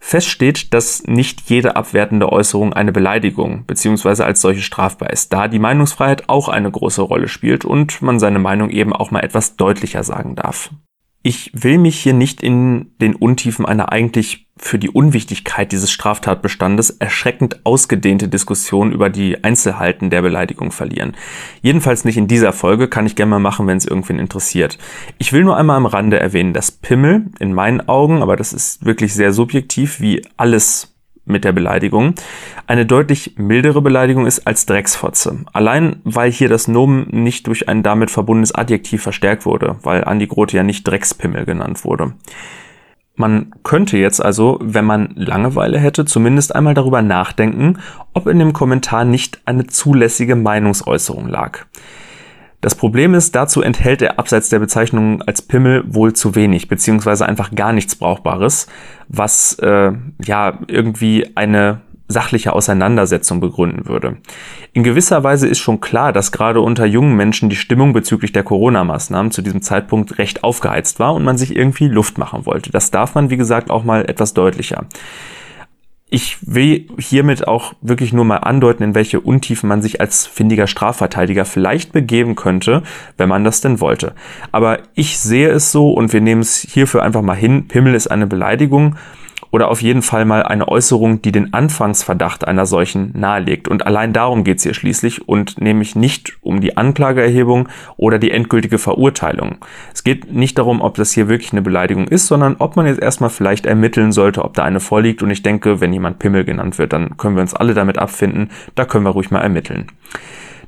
Fest 0.05 0.29
steht, 0.29 0.75
dass 0.75 1.05
nicht 1.05 1.49
jede 1.49 1.77
abwertende 1.77 2.31
Äußerung 2.31 2.73
eine 2.73 2.91
Beleidigung 2.91 3.65
bzw. 3.67 4.25
als 4.25 4.41
solche 4.41 4.61
strafbar 4.61 5.11
ist, 5.11 5.33
da 5.33 5.47
die 5.47 5.61
Meinungsfreiheit 5.61 6.29
auch 6.29 6.49
eine 6.49 6.71
große 6.71 7.01
Rolle 7.01 7.29
spielt 7.29 7.65
und 7.65 8.03
man 8.03 8.19
seine 8.19 8.41
Meinung 8.41 8.69
eben 8.71 8.93
auch 8.93 9.13
mal 9.13 9.21
etwas 9.21 9.55
deutlicher 9.57 10.03
sagen 10.03 10.35
darf. 10.35 10.71
Ich 11.25 11.53
will 11.55 11.79
mich 11.79 12.01
hier 12.01 12.15
nicht 12.15 12.43
in 12.43 12.91
den 13.01 13.15
Untiefen 13.15 13.65
einer 13.65 13.93
eigentlich 13.93 14.49
für 14.57 14.79
die 14.79 14.91
Unwichtigkeit 14.91 15.73
dieses 15.73 15.91
Straftatbestandes 15.91 16.91
erschreckend 16.91 17.65
ausgedehnte 17.65 18.29
Diskussion 18.29 18.93
über 18.93 19.09
die 19.09 19.43
Einzelheiten 19.43 20.11
der 20.11 20.23
Beleidigung 20.23 20.73
verlieren. 20.73 21.17
Jedenfalls 21.63 22.05
nicht 22.05 22.17
in 22.17 22.29
dieser 22.29 22.53
Folge, 22.53 22.89
kann 22.89 23.07
ich 23.07 23.17
gerne 23.17 23.31
mal 23.31 23.39
machen, 23.39 23.67
wenn 23.67 23.79
es 23.79 23.87
irgendwen 23.87 24.19
interessiert. 24.19 24.79
Ich 25.19 25.33
will 25.33 25.45
nur 25.45 25.57
einmal 25.57 25.77
am 25.77 25.87
Rande 25.87 26.19
erwähnen, 26.19 26.53
dass 26.53 26.71
Pimmel 26.71 27.27
in 27.39 27.55
meinen 27.55 27.89
Augen, 27.89 28.23
aber 28.23 28.37
das 28.37 28.53
ist 28.53 28.85
wirklich 28.85 29.15
sehr 29.15 29.33
subjektiv, 29.33 30.01
wie 30.01 30.23
alles 30.37 30.92
mit 31.25 31.45
der 31.45 31.53
Beleidigung 31.53 32.15
eine 32.67 32.87
deutlich 32.87 33.35
mildere 33.37 33.83
Beleidigung 33.83 34.27
ist 34.27 34.47
als 34.47 34.67
Drecksfotze. 34.67 35.45
Allein 35.53 35.97
weil 36.05 36.31
hier 36.31 36.49
das 36.49 36.69
Nomen 36.69 37.07
nicht 37.11 37.47
durch 37.47 37.69
ein 37.69 37.83
damit 37.83 38.11
verbundenes 38.11 38.55
Adjektiv 38.55 39.03
verstärkt 39.03 39.47
wurde, 39.47 39.77
weil 39.83 40.05
Andi 40.05 40.27
Grote 40.27 40.57
ja 40.57 40.63
nicht 40.63 40.87
Dreckspimmel 40.87 41.45
genannt 41.45 41.85
wurde. 41.85 42.15
Man 43.15 43.53
könnte 43.63 43.99
jetzt 43.99 44.25
also, 44.25 44.59
wenn 44.63 44.87
man 44.87 45.13
Langeweile 45.15 45.79
hätte, 45.79 46.07
zumindest 46.07 46.55
einmal 46.55 46.75
darüber 46.75 47.03
nachdenken, 47.03 47.79
ob 48.15 48.27
in 48.27 48.39
dem 48.39 48.55
Kommentar 48.55 49.05
nicht 49.05 49.43
eine 49.45 49.67
zulässige 49.67 50.35
Meinungsäußerung 50.35 51.29
lag. 51.29 51.67
Das 52.63 52.77
Problem 52.77 53.13
ist, 53.15 53.35
dazu 53.35 53.61
enthält 53.61 54.03
er 54.03 54.21
abseits 54.21 54.49
der 54.49 54.61
Bezeichnung 54.61 55.21
als 55.23 55.43
Pimmel 55.43 55.83
wohl 55.87 56.13
zu 56.13 56.37
wenig, 56.37 56.69
beziehungsweise 56.69 57.27
einfach 57.27 57.53
gar 57.55 57.73
nichts 57.73 57.97
Brauchbares, 57.97 58.69
was 59.09 59.59
äh, 59.59 59.91
ja 60.25 60.59
irgendwie 60.69 61.27
eine 61.35 61.81
sachliche 62.07 62.53
Auseinandersetzung 62.53 63.41
begründen 63.41 63.87
würde. 63.89 64.19
In 64.73 64.85
gewisser 64.85 65.25
Weise 65.25 65.49
ist 65.49 65.59
schon 65.59 65.81
klar, 65.81 66.13
dass 66.13 66.31
gerade 66.31 66.61
unter 66.61 66.87
jungen 66.87 67.17
Menschen 67.17 67.51
die 67.51 67.57
Stimmung 67.57 67.93
bezüglich 67.93 68.31
der 68.31 68.45
Corona-Maßnahmen 68.45 69.33
zu 69.33 69.43
diesem 69.43 69.63
Zeitpunkt 69.63 70.19
recht 70.19 70.45
aufgeheizt 70.45 71.01
war 71.01 71.15
und 71.15 71.25
man 71.25 71.39
sich 71.39 71.57
irgendwie 71.57 71.89
Luft 71.89 72.17
machen 72.17 72.47
wollte. 72.47 72.71
Das 72.71 72.93
darf 72.93 73.17
man, 73.17 73.29
wie 73.31 73.37
gesagt, 73.37 73.71
auch 73.71 73.83
mal 73.83 74.09
etwas 74.09 74.35
deutlicher. 74.35 74.85
Ich 76.15 76.37
will 76.43 76.89
hiermit 76.99 77.49
auch 77.49 77.73
wirklich 77.81 78.13
nur 78.13 78.27
mal 78.27 78.37
andeuten, 78.37 78.83
in 78.83 78.95
welche 78.95 79.19
Untiefen 79.19 79.67
man 79.67 79.81
sich 79.81 80.03
als 80.03 80.27
findiger 80.27 80.67
Strafverteidiger 80.67 81.47
vielleicht 81.47 81.93
begeben 81.93 82.35
könnte, 82.35 82.83
wenn 83.17 83.31
man 83.31 83.45
das 83.45 83.63
denn 83.63 83.81
wollte. 83.81 84.13
Aber 84.51 84.81
ich 84.95 85.19
sehe 85.19 85.49
es 85.49 85.73
so 85.73 85.91
und 85.91 86.13
wir 86.13 86.21
nehmen 86.21 86.43
es 86.43 86.59
hierfür 86.71 87.03
einfach 87.03 87.23
mal 87.23 87.33
hin. 87.33 87.67
Pimmel 87.67 87.95
ist 87.95 88.09
eine 88.09 88.27
Beleidigung 88.27 88.97
oder 89.53 89.69
auf 89.69 89.83
jeden 89.83 90.01
Fall 90.01 90.25
mal 90.25 90.43
eine 90.43 90.67
Äußerung, 90.67 91.21
die 91.21 91.31
den 91.31 91.53
Anfangsverdacht 91.53 92.49
einer 92.49 92.65
solchen 92.65 93.13
nahelegt. 93.15 93.69
Und 93.69 93.87
allein 93.87 94.15
darum 94.15 94.45
geht 94.45 94.57
es 94.57 94.63
hier 94.65 94.73
schließlich 94.73 95.29
und 95.29 95.61
nämlich 95.61 95.95
nicht 95.95 96.39
um 96.41 96.63
die 96.63 96.79
Anklageerhebung 96.79 97.69
oder 97.99 98.19
die 98.19 98.31
endgültige 98.31 98.79
Verurteilung. 98.79 99.59
Es 99.93 100.05
geht 100.05 100.33
nicht 100.33 100.57
darum, 100.57 100.81
ob 100.81 100.95
das 100.95 101.13
hier 101.13 101.29
wirklich 101.29 101.53
eine 101.53 101.61
Beleidigung 101.61 102.09
ist, 102.09 102.29
sondern 102.29 102.57
ob 102.59 102.77
man 102.77 102.87
jetzt 102.87 103.01
erstmal 103.01 103.29
vielleicht 103.29 103.67
ermitteln 103.67 104.11
sollte, 104.11 104.43
ob 104.43 104.55
da 104.55 104.65
eine 104.65 104.81
vorliegt. 104.81 105.23
Und 105.23 105.31
ich 105.31 105.43
denke, 105.43 105.83
wenn 105.83 105.93
jemand 105.93 106.19
Pimmel 106.19 106.45
genannt 106.45 106.79
wird, 106.79 106.95
dann 106.95 107.19
können 107.19 107.37
wir 107.37 107.43
uns 107.43 107.55
alle 107.55 107.75
damit 107.75 107.99
abfinden. 107.99 108.51
Da 108.75 108.87
können 108.87 109.05
wir 109.05 109.11
ruhig 109.11 109.31
mal 109.31 109.41
ermitteln. 109.41 109.87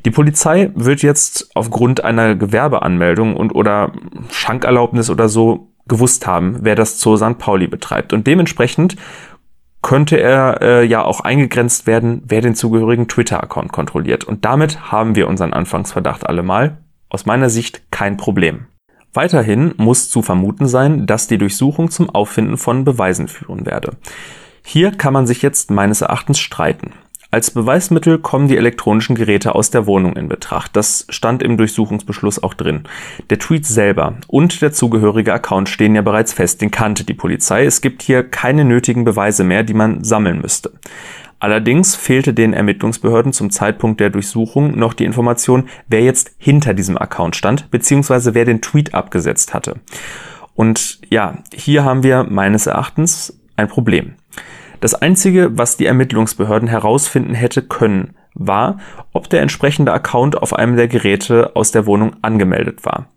Die 0.05 0.11
Polizei 0.11 0.71
wird 0.75 1.01
jetzt 1.01 1.51
aufgrund 1.55 2.05
einer 2.05 2.35
Gewerbeanmeldung 2.35 3.35
und 3.35 3.55
oder 3.55 3.93
Schankerlaubnis 4.31 5.09
oder 5.09 5.31
so 5.31 5.71
gewusst 5.87 6.27
haben, 6.27 6.59
wer 6.63 6.75
das 6.75 6.99
Zoo 7.01 7.17
St. 7.17 7.39
Pauli 7.39 7.67
betreibt. 7.67 8.13
Und 8.13 8.27
dementsprechend 8.27 8.97
könnte 9.83 10.19
er 10.19 10.63
äh, 10.63 10.85
ja 10.85 11.05
auch 11.05 11.21
eingegrenzt 11.21 11.87
werden, 11.87 12.23
wer 12.27 12.41
den 12.41 12.55
zugehörigen 12.55 13.07
Twitter-Account 13.07 13.71
kontrolliert. 13.71 14.25
Und 14.25 14.45
damit 14.45 14.91
haben 14.91 15.15
wir 15.15 15.29
unseren 15.29 15.53
Anfangsverdacht 15.53 16.27
allemal. 16.27 16.79
Aus 17.11 17.27
meiner 17.27 17.51
Sicht 17.51 17.91
kein 17.91 18.17
Problem. 18.17 18.67
Weiterhin 19.13 19.75
muss 19.77 20.09
zu 20.09 20.23
vermuten 20.23 20.67
sein, 20.67 21.07
dass 21.07 21.29
die 21.29 21.39
Durchsuchung 21.39 21.91
zum 21.91 22.11
Auffinden 22.11 22.57
von 22.57 22.85
Beweisen 22.85 23.29
führen 23.29 23.67
werde. 23.67 23.93
Hier 24.65 24.91
kann 24.91 25.13
man 25.13 25.27
sich 25.27 25.43
jetzt 25.43 25.71
meines 25.71 26.01
Erachtens 26.01 26.41
streiten. 26.41 26.93
Als 27.35 27.51
Beweismittel 27.51 28.21
kommen 28.21 28.47
die 28.47 28.57
elektronischen 28.57 29.17
Geräte 29.17 29.57
aus 29.57 29.71
der 29.71 29.87
Wohnung 29.87 30.15
in 30.15 30.29
Betracht. 30.29 30.77
Das 30.77 31.05
stand 31.09 31.43
im 31.43 31.57
Durchsuchungsbeschluss 31.57 32.41
auch 32.41 32.55
drin. 32.55 32.85
Der 33.29 33.41
Tweet 33.41 33.67
selber 33.67 34.15
und 34.29 34.63
der 34.63 34.73
zugehörige 34.73 35.35
Account 35.35 35.69
stehen 35.69 35.97
ja 35.97 36.03
bereits 36.03 36.33
fest, 36.33 36.63
den 36.63 36.71
kannte 36.71 37.03
die 37.03 37.13
Polizei. 37.13 37.65
Es 37.65 37.81
gibt 37.81 38.03
hier 38.03 38.23
keine 38.23 38.65
nötigen 38.65 39.03
Beweise 39.03 39.43
mehr, 39.43 39.65
die 39.65 39.75
man 39.75 40.05
sammeln 40.05 40.43
müsste. 40.43 40.75
Allerdings 41.41 41.97
fehlte 41.97 42.35
den 42.35 42.53
Ermittlungsbehörden 42.53 43.33
zum 43.33 43.51
Zeitpunkt 43.51 43.99
der 43.99 44.11
Durchsuchung 44.11 44.79
noch 44.79 44.95
die 44.95 45.05
Information, 45.05 45.69
wer 45.89 46.03
jetzt 46.03 46.37
hinter 46.39 46.73
diesem 46.73 46.97
Account 46.97 47.35
stand, 47.35 47.69
beziehungsweise 47.73 48.35
wer 48.35 48.45
den 48.45 48.63
Tweet 48.63 48.95
abgesetzt 48.95 49.55
hatte. 49.55 49.81
Und 50.55 51.01
ja, 51.11 51.39
hier 51.53 51.83
haben 51.83 52.05
wir 52.05 52.23
meines 52.23 52.69
Erachtens 52.69 53.37
ein 53.57 53.67
Problem. 53.67 54.15
Das 54.81 54.95
Einzige, 54.95 55.57
was 55.57 55.77
die 55.77 55.87
Ermittlungsbehörden 55.87 56.69
herausfinden 56.69 57.35
hätte 57.35 57.63
können, 57.63 58.15
war, 58.35 58.79
ob 59.13 59.31
der 59.31 59.43
entsprechende 59.43 59.93
Account 59.93 60.37
auf 60.37 60.55
einem 60.55 60.77
der 60.77 60.89
Geräte 60.89 61.53
aus 61.55 61.71
der 61.71 61.87
Wohnung 61.87 62.17
angemeldet 62.23 62.85
war. 62.85 63.09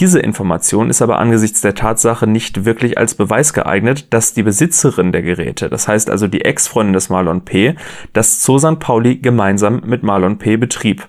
Diese 0.00 0.18
Information 0.18 0.90
ist 0.90 1.02
aber 1.02 1.18
angesichts 1.18 1.60
der 1.60 1.74
Tatsache 1.74 2.26
nicht 2.26 2.64
wirklich 2.64 2.98
als 2.98 3.14
Beweis 3.14 3.52
geeignet, 3.52 4.12
dass 4.12 4.34
die 4.34 4.42
Besitzerin 4.42 5.12
der 5.12 5.22
Geräte, 5.22 5.68
das 5.68 5.86
heißt 5.86 6.10
also 6.10 6.26
die 6.26 6.44
Ex-Freundin 6.44 6.94
des 6.94 7.10
Marlon 7.10 7.44
P., 7.44 7.76
das 8.12 8.44
Zoo 8.44 8.58
St. 8.58 8.80
Pauli 8.80 9.18
gemeinsam 9.18 9.82
mit 9.84 10.02
Marlon 10.02 10.38
P. 10.38 10.56
betrieb. 10.56 11.06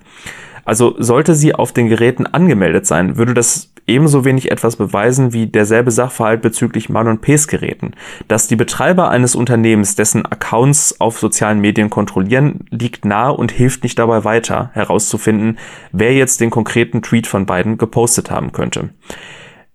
Also 0.66 0.96
sollte 1.00 1.36
sie 1.36 1.56
auf 1.56 1.72
den 1.72 1.90
Geräten 1.90 2.28
angemeldet 2.28 2.86
sein, 2.86 3.18
würde 3.18 3.34
das 3.34 3.72
ebenso 3.88 4.26
wenig 4.26 4.52
etwas 4.52 4.76
beweisen 4.76 5.34
wie 5.34 5.48
derselbe 5.48 5.92
Sachverhalt 5.92 6.42
bezüglich 6.42 6.90
Marlon 6.90 7.20
P.'s 7.20 7.48
Geräten. 7.48 7.92
Dass 8.28 8.48
die 8.48 8.56
Betreiber 8.56 9.10
eines 9.10 9.36
Unternehmens 9.36 9.96
dessen 9.96 10.26
Accounts 10.26 11.00
auf 11.00 11.20
sozialen 11.20 11.60
Medien 11.60 11.90
kontrollieren, 11.90 12.66
liegt 12.70 13.06
nahe 13.06 13.34
und 13.34 13.52
hilft 13.52 13.84
nicht 13.84 14.00
dabei 14.00 14.24
weiter, 14.24 14.72
herauszufinden, 14.74 15.58
wer 15.92 16.14
jetzt 16.14 16.42
den 16.42 16.50
konkreten 16.50 17.02
Tweet 17.02 17.28
von 17.28 17.46
beiden 17.46 17.78
gepostet 17.78 18.32
haben 18.32 18.52
könnte. 18.52 18.90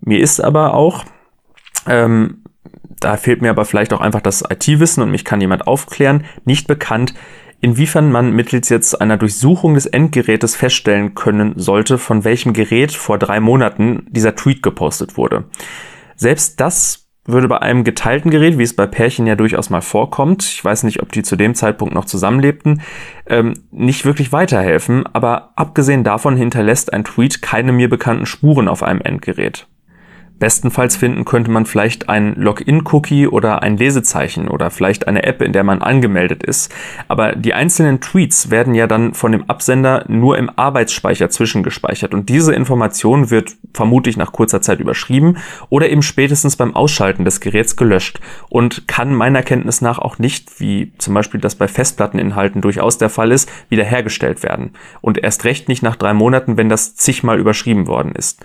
Mir 0.00 0.21
ist 0.21 0.40
aber 0.40 0.75
auch, 0.75 1.05
ähm, 1.87 2.43
da 3.00 3.17
fehlt 3.17 3.43
mir 3.43 3.50
aber 3.50 3.64
vielleicht 3.64 3.93
auch 3.93 4.00
einfach 4.00 4.21
das 4.21 4.43
IT-Wissen 4.49 5.02
und 5.02 5.11
mich 5.11 5.25
kann 5.25 5.40
jemand 5.40 5.67
aufklären, 5.67 6.25
nicht 6.45 6.67
bekannt, 6.67 7.14
inwiefern 7.61 8.11
man 8.11 8.33
mittels 8.33 8.69
jetzt 8.69 9.00
einer 9.00 9.17
Durchsuchung 9.17 9.75
des 9.75 9.87
Endgerätes 9.87 10.57
feststellen 10.57 11.14
können 11.14 11.55
sollte, 11.57 11.99
von 11.99 12.25
welchem 12.25 12.52
Gerät 12.52 12.93
vor 12.93 13.19
drei 13.19 13.40
Monaten 13.40 14.07
dieser 14.11 14.35
Tweet 14.35 14.62
gepostet 14.62 15.17
wurde. 15.17 15.45
Selbst 16.17 16.61
das 16.61 17.07
würde 17.25 17.49
bei 17.49 17.59
einem 17.59 17.85
geteilten 17.85 18.31
Gerät, 18.31 18.59
wie 18.59 18.62
es 18.62 18.75
bei 18.75 18.87
Pärchen 18.87 19.26
ja 19.26 19.37
durchaus 19.37 19.71
mal 19.71 19.83
vorkommt, 19.83 20.43
ich 20.43 20.64
weiß 20.64 20.85
nicht, 20.85 21.02
ob 21.02 21.12
die 21.12 21.23
zu 21.23 21.37
dem 21.37 21.55
Zeitpunkt 21.55 21.95
noch 21.95 22.07
zusammenlebten, 22.07 22.83
ähm, 23.26 23.55
nicht 23.71 24.05
wirklich 24.05 24.33
weiterhelfen, 24.33 25.07
aber 25.12 25.52
abgesehen 25.57 26.02
davon 26.02 26.37
hinterlässt 26.37 26.93
ein 26.93 27.05
Tweet 27.05 27.43
keine 27.43 27.73
mir 27.73 27.88
bekannten 27.88 28.26
Spuren 28.26 28.69
auf 28.69 28.83
einem 28.83 29.00
Endgerät. 29.00 29.67
Bestenfalls 30.40 30.97
finden 30.97 31.25
könnte 31.25 31.50
man 31.50 31.66
vielleicht 31.66 32.09
ein 32.09 32.35
Login-Cookie 32.35 33.28
oder 33.28 33.62
ein 33.62 33.76
Lesezeichen 33.76 34.49
oder 34.49 34.70
vielleicht 34.70 35.06
eine 35.06 35.23
App, 35.23 35.42
in 35.42 35.52
der 35.52 35.62
man 35.62 35.82
angemeldet 35.82 36.42
ist. 36.42 36.75
Aber 37.09 37.37
die 37.37 37.54
einzelnen 37.54 38.00
Tweets 38.00 38.50
werden 38.50 38.75
ja 38.75 38.87
dann 38.87 39.14
von 39.14 39.32
dem 39.32 39.49
Absender 39.49 40.04
nur 40.09 40.38
im 40.38 40.50
Arbeitsspeicher 40.56 41.30
zwischengespeichert 41.30 42.14
und 42.14 42.28
diese 42.28 42.54
Information 42.54 43.30
wird 43.30 43.52
vermutlich 43.75 44.16
nach 44.16 44.32
kurzer 44.32 44.62
Zeit 44.62 44.80
überschrieben 44.80 45.37
oder 45.68 45.90
eben 45.90 46.02
spätestens 46.02 46.56
beim 46.56 46.75
Ausschalten 46.75 47.25
des 47.25 47.40
Geräts 47.40 47.76
gelöscht 47.76 48.18
und 48.49 48.88
kann 48.88 49.14
meiner 49.14 49.42
Kenntnis 49.42 49.82
nach 49.82 49.99
auch 49.99 50.18
nicht, 50.18 50.59
wie 50.59 50.92
zum 50.97 51.12
Beispiel 51.12 51.40
das 51.40 51.54
bei 51.54 51.68
Festplatteninhalten 51.68 52.62
durchaus 52.62 52.97
der 52.97 53.11
Fall 53.11 53.30
ist, 53.30 53.50
wiederhergestellt 53.68 54.42
werden. 54.42 54.73
Und 55.02 55.18
erst 55.18 55.44
recht 55.44 55.68
nicht 55.68 55.82
nach 55.82 55.97
drei 55.97 56.14
Monaten, 56.14 56.56
wenn 56.56 56.70
das 56.70 56.97
zigmal 56.97 57.38
überschrieben 57.38 57.87
worden 57.87 58.12
ist. 58.12 58.42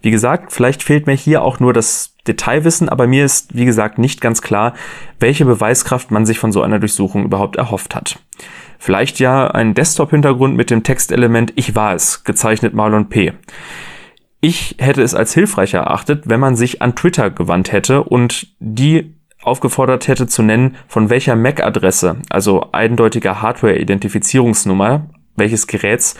Wie 0.00 0.10
gesagt, 0.10 0.52
vielleicht 0.52 0.82
fehlt 0.82 1.06
mir 1.06 1.14
hier 1.14 1.33
hier 1.34 1.42
auch 1.42 1.58
nur 1.58 1.72
das 1.72 2.14
Detailwissen, 2.28 2.88
aber 2.88 3.08
mir 3.08 3.24
ist, 3.24 3.56
wie 3.56 3.64
gesagt, 3.64 3.98
nicht 3.98 4.20
ganz 4.20 4.40
klar, 4.40 4.72
welche 5.18 5.44
Beweiskraft 5.44 6.12
man 6.12 6.24
sich 6.26 6.38
von 6.38 6.52
so 6.52 6.62
einer 6.62 6.78
Durchsuchung 6.78 7.24
überhaupt 7.24 7.56
erhofft 7.56 7.96
hat. 7.96 8.20
Vielleicht 8.78 9.18
ja 9.18 9.48
ein 9.48 9.74
Desktop-Hintergrund 9.74 10.56
mit 10.56 10.70
dem 10.70 10.84
Textelement 10.84 11.52
Ich 11.56 11.74
war 11.74 11.92
es, 11.92 12.22
gezeichnet 12.22 12.72
Marlon 12.72 13.08
P. 13.08 13.32
Ich 14.40 14.76
hätte 14.78 15.02
es 15.02 15.14
als 15.14 15.34
hilfreicher 15.34 15.78
erachtet, 15.78 16.28
wenn 16.28 16.38
man 16.38 16.54
sich 16.54 16.82
an 16.82 16.94
Twitter 16.94 17.30
gewandt 17.30 17.72
hätte 17.72 18.04
und 18.04 18.46
die 18.60 19.16
aufgefordert 19.42 20.06
hätte 20.06 20.28
zu 20.28 20.42
nennen, 20.42 20.76
von 20.86 21.10
welcher 21.10 21.34
MAC-Adresse, 21.34 22.18
also 22.30 22.68
eindeutiger 22.70 23.42
Hardware-Identifizierungsnummer, 23.42 25.10
welches 25.34 25.66
Geräts 25.66 26.14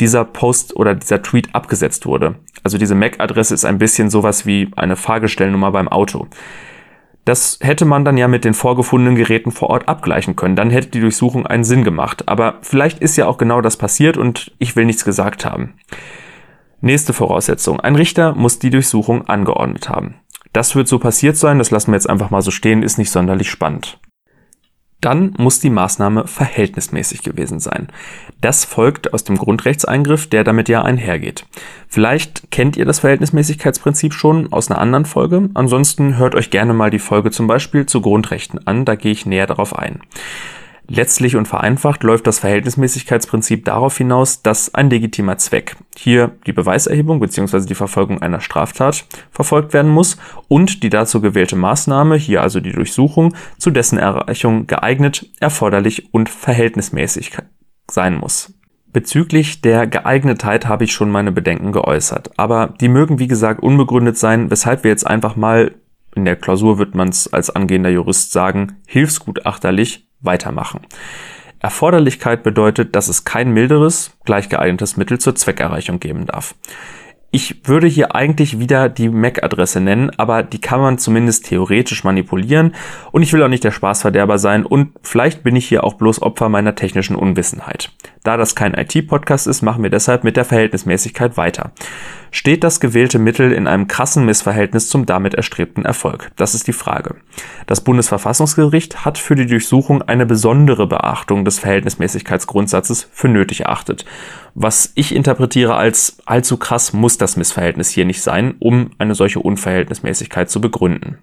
dieser 0.00 0.24
Post 0.24 0.76
oder 0.76 0.94
dieser 0.94 1.22
Tweet 1.22 1.54
abgesetzt 1.54 2.06
wurde. 2.06 2.36
Also 2.62 2.78
diese 2.78 2.94
MAC-Adresse 2.94 3.54
ist 3.54 3.64
ein 3.64 3.78
bisschen 3.78 4.10
sowas 4.10 4.46
wie 4.46 4.70
eine 4.76 4.96
Fahrgestellnummer 4.96 5.70
beim 5.72 5.88
Auto. 5.88 6.26
Das 7.24 7.58
hätte 7.62 7.86
man 7.86 8.04
dann 8.04 8.18
ja 8.18 8.28
mit 8.28 8.44
den 8.44 8.52
vorgefundenen 8.52 9.16
Geräten 9.16 9.50
vor 9.50 9.70
Ort 9.70 9.88
abgleichen 9.88 10.36
können. 10.36 10.56
Dann 10.56 10.70
hätte 10.70 10.88
die 10.88 11.00
Durchsuchung 11.00 11.46
einen 11.46 11.64
Sinn 11.64 11.84
gemacht. 11.84 12.28
Aber 12.28 12.58
vielleicht 12.60 12.98
ist 12.98 13.16
ja 13.16 13.26
auch 13.26 13.38
genau 13.38 13.62
das 13.62 13.78
passiert 13.78 14.18
und 14.18 14.52
ich 14.58 14.76
will 14.76 14.84
nichts 14.84 15.04
gesagt 15.04 15.46
haben. 15.46 15.74
Nächste 16.82 17.14
Voraussetzung. 17.14 17.80
Ein 17.80 17.96
Richter 17.96 18.34
muss 18.34 18.58
die 18.58 18.68
Durchsuchung 18.68 19.26
angeordnet 19.26 19.88
haben. 19.88 20.16
Das 20.52 20.76
wird 20.76 20.86
so 20.86 20.98
passiert 20.98 21.36
sein, 21.36 21.58
das 21.58 21.70
lassen 21.70 21.92
wir 21.92 21.96
jetzt 21.96 22.10
einfach 22.10 22.30
mal 22.30 22.42
so 22.42 22.50
stehen, 22.50 22.82
ist 22.82 22.98
nicht 22.98 23.10
sonderlich 23.10 23.50
spannend 23.50 23.98
dann 25.04 25.34
muss 25.36 25.60
die 25.60 25.70
Maßnahme 25.70 26.26
verhältnismäßig 26.26 27.22
gewesen 27.22 27.60
sein. 27.60 27.88
Das 28.40 28.64
folgt 28.64 29.12
aus 29.12 29.24
dem 29.24 29.36
Grundrechtseingriff, 29.36 30.28
der 30.28 30.44
damit 30.44 30.68
ja 30.68 30.82
einhergeht. 30.82 31.46
Vielleicht 31.88 32.50
kennt 32.50 32.76
ihr 32.76 32.84
das 32.84 33.00
Verhältnismäßigkeitsprinzip 33.00 34.14
schon 34.14 34.52
aus 34.52 34.70
einer 34.70 34.80
anderen 34.80 35.04
Folge. 35.04 35.50
Ansonsten 35.54 36.16
hört 36.16 36.34
euch 36.34 36.50
gerne 36.50 36.72
mal 36.72 36.90
die 36.90 36.98
Folge 36.98 37.30
zum 37.30 37.46
Beispiel 37.46 37.86
zu 37.86 38.00
Grundrechten 38.00 38.66
an, 38.66 38.84
da 38.84 38.94
gehe 38.94 39.12
ich 39.12 39.26
näher 39.26 39.46
darauf 39.46 39.78
ein. 39.78 40.00
Letztlich 40.86 41.34
und 41.36 41.48
vereinfacht 41.48 42.02
läuft 42.02 42.26
das 42.26 42.40
Verhältnismäßigkeitsprinzip 42.40 43.64
darauf 43.64 43.96
hinaus, 43.96 44.42
dass 44.42 44.74
ein 44.74 44.90
legitimer 44.90 45.38
Zweck, 45.38 45.76
hier 45.96 46.32
die 46.46 46.52
Beweiserhebung 46.52 47.20
bzw. 47.20 47.66
die 47.66 47.74
Verfolgung 47.74 48.20
einer 48.20 48.40
Straftat, 48.40 49.06
verfolgt 49.30 49.72
werden 49.72 49.90
muss 49.90 50.18
und 50.48 50.82
die 50.82 50.90
dazu 50.90 51.22
gewählte 51.22 51.56
Maßnahme, 51.56 52.16
hier 52.16 52.42
also 52.42 52.60
die 52.60 52.72
Durchsuchung, 52.72 53.34
zu 53.56 53.70
dessen 53.70 53.98
Erreichung 53.98 54.66
geeignet, 54.66 55.30
erforderlich 55.40 56.12
und 56.12 56.28
verhältnismäßig 56.28 57.32
sein 57.90 58.16
muss. 58.16 58.52
Bezüglich 58.92 59.62
der 59.62 59.86
Geeignetheit 59.86 60.68
habe 60.68 60.84
ich 60.84 60.92
schon 60.92 61.10
meine 61.10 61.32
Bedenken 61.32 61.72
geäußert, 61.72 62.38
aber 62.38 62.74
die 62.80 62.88
mögen 62.88 63.18
wie 63.18 63.26
gesagt 63.26 63.62
unbegründet 63.62 64.18
sein, 64.18 64.50
weshalb 64.50 64.84
wir 64.84 64.90
jetzt 64.90 65.06
einfach 65.06 65.34
mal 65.34 65.74
in 66.14 66.24
der 66.24 66.36
Klausur 66.36 66.78
wird 66.78 66.94
man 66.94 67.08
es 67.08 67.32
als 67.32 67.50
angehender 67.50 67.90
Jurist 67.90 68.30
sagen, 68.30 68.76
hilfsgutachterlich 68.86 70.06
weitermachen. 70.24 70.80
Erforderlichkeit 71.60 72.42
bedeutet, 72.42 72.94
dass 72.94 73.08
es 73.08 73.24
kein 73.24 73.52
milderes, 73.52 74.16
gleich 74.24 74.48
geeignetes 74.48 74.96
Mittel 74.96 75.18
zur 75.18 75.34
Zweckerreichung 75.34 75.98
geben 75.98 76.26
darf. 76.26 76.54
Ich 77.36 77.66
würde 77.66 77.88
hier 77.88 78.14
eigentlich 78.14 78.60
wieder 78.60 78.88
die 78.88 79.08
MAC-Adresse 79.08 79.80
nennen, 79.80 80.12
aber 80.18 80.44
die 80.44 80.60
kann 80.60 80.80
man 80.80 80.98
zumindest 80.98 81.46
theoretisch 81.46 82.04
manipulieren 82.04 82.76
und 83.10 83.24
ich 83.24 83.32
will 83.32 83.42
auch 83.42 83.48
nicht 83.48 83.64
der 83.64 83.72
Spaßverderber 83.72 84.38
sein 84.38 84.64
und 84.64 84.92
vielleicht 85.02 85.42
bin 85.42 85.56
ich 85.56 85.66
hier 85.66 85.82
auch 85.82 85.94
bloß 85.94 86.22
Opfer 86.22 86.48
meiner 86.48 86.76
technischen 86.76 87.16
Unwissenheit. 87.16 87.90
Da 88.22 88.36
das 88.36 88.54
kein 88.54 88.74
IT-Podcast 88.74 89.48
ist, 89.48 89.62
machen 89.62 89.82
wir 89.82 89.90
deshalb 89.90 90.22
mit 90.22 90.36
der 90.36 90.44
Verhältnismäßigkeit 90.44 91.36
weiter 91.36 91.72
steht 92.34 92.64
das 92.64 92.80
gewählte 92.80 93.20
Mittel 93.20 93.52
in 93.52 93.68
einem 93.68 93.86
krassen 93.86 94.26
Missverhältnis 94.26 94.88
zum 94.88 95.06
damit 95.06 95.34
erstrebten 95.34 95.84
Erfolg? 95.84 96.32
Das 96.34 96.54
ist 96.54 96.66
die 96.66 96.72
Frage. 96.72 97.14
Das 97.66 97.82
Bundesverfassungsgericht 97.82 99.04
hat 99.04 99.18
für 99.18 99.36
die 99.36 99.46
Durchsuchung 99.46 100.02
eine 100.02 100.26
besondere 100.26 100.88
Beachtung 100.88 101.44
des 101.44 101.60
Verhältnismäßigkeitsgrundsatzes 101.60 103.08
für 103.12 103.28
nötig 103.28 103.60
erachtet. 103.60 104.04
Was 104.54 104.92
ich 104.94 105.14
interpretiere 105.14 105.74
als 105.74 106.18
allzu 106.26 106.56
krass 106.56 106.92
muss 106.92 107.18
das 107.18 107.36
Missverhältnis 107.36 107.90
hier 107.90 108.04
nicht 108.04 108.22
sein, 108.22 108.54
um 108.60 108.90
eine 108.98 109.14
solche 109.14 109.40
Unverhältnismäßigkeit 109.40 110.48
zu 110.48 110.60
begründen. 110.60 111.18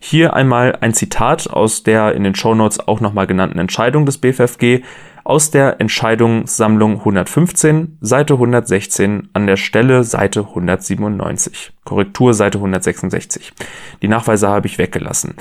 Hier 0.00 0.34
einmal 0.34 0.76
ein 0.80 0.94
Zitat 0.94 1.48
aus 1.48 1.84
der 1.84 2.14
in 2.14 2.24
den 2.24 2.34
Shownotes 2.34 2.80
auch 2.80 3.00
nochmal 3.00 3.26
genannten 3.26 3.58
Entscheidung 3.58 4.04
des 4.04 4.18
BFFG, 4.18 4.82
aus 5.24 5.52
der 5.52 5.80
Entscheidungssammlung 5.80 6.98
115, 6.98 7.98
Seite 8.00 8.34
116, 8.34 9.28
an 9.32 9.46
der 9.46 9.56
Stelle 9.56 10.02
Seite 10.02 10.40
197. 10.40 11.72
Korrektur 11.84 12.34
Seite 12.34 12.58
166. 12.58 13.52
Die 14.02 14.08
Nachweise 14.08 14.48
habe 14.48 14.66
ich 14.66 14.78
weggelassen. 14.78 15.36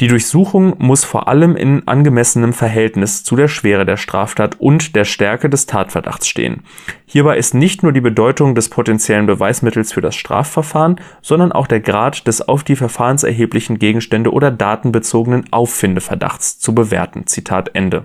Die 0.00 0.06
Durchsuchung 0.06 0.74
muss 0.78 1.04
vor 1.04 1.26
allem 1.26 1.56
in 1.56 1.88
angemessenem 1.88 2.52
Verhältnis 2.52 3.24
zu 3.24 3.34
der 3.34 3.48
Schwere 3.48 3.84
der 3.84 3.96
Straftat 3.96 4.60
und 4.60 4.94
der 4.94 5.04
Stärke 5.04 5.50
des 5.50 5.66
Tatverdachts 5.66 6.28
stehen. 6.28 6.62
Hierbei 7.04 7.36
ist 7.36 7.52
nicht 7.52 7.82
nur 7.82 7.92
die 7.92 8.00
Bedeutung 8.00 8.54
des 8.54 8.68
potenziellen 8.68 9.26
Beweismittels 9.26 9.92
für 9.92 10.00
das 10.00 10.14
Strafverfahren, 10.14 11.00
sondern 11.20 11.50
auch 11.50 11.66
der 11.66 11.80
Grad 11.80 12.28
des 12.28 12.46
auf 12.46 12.62
die 12.62 12.76
verfahrenserheblichen 12.76 13.80
Gegenstände 13.80 14.32
oder 14.32 14.52
datenbezogenen 14.52 15.52
Auffindeverdachts 15.52 16.60
zu 16.60 16.76
bewerten. 16.76 17.26
Zitat 17.26 17.70
Ende. 17.74 18.04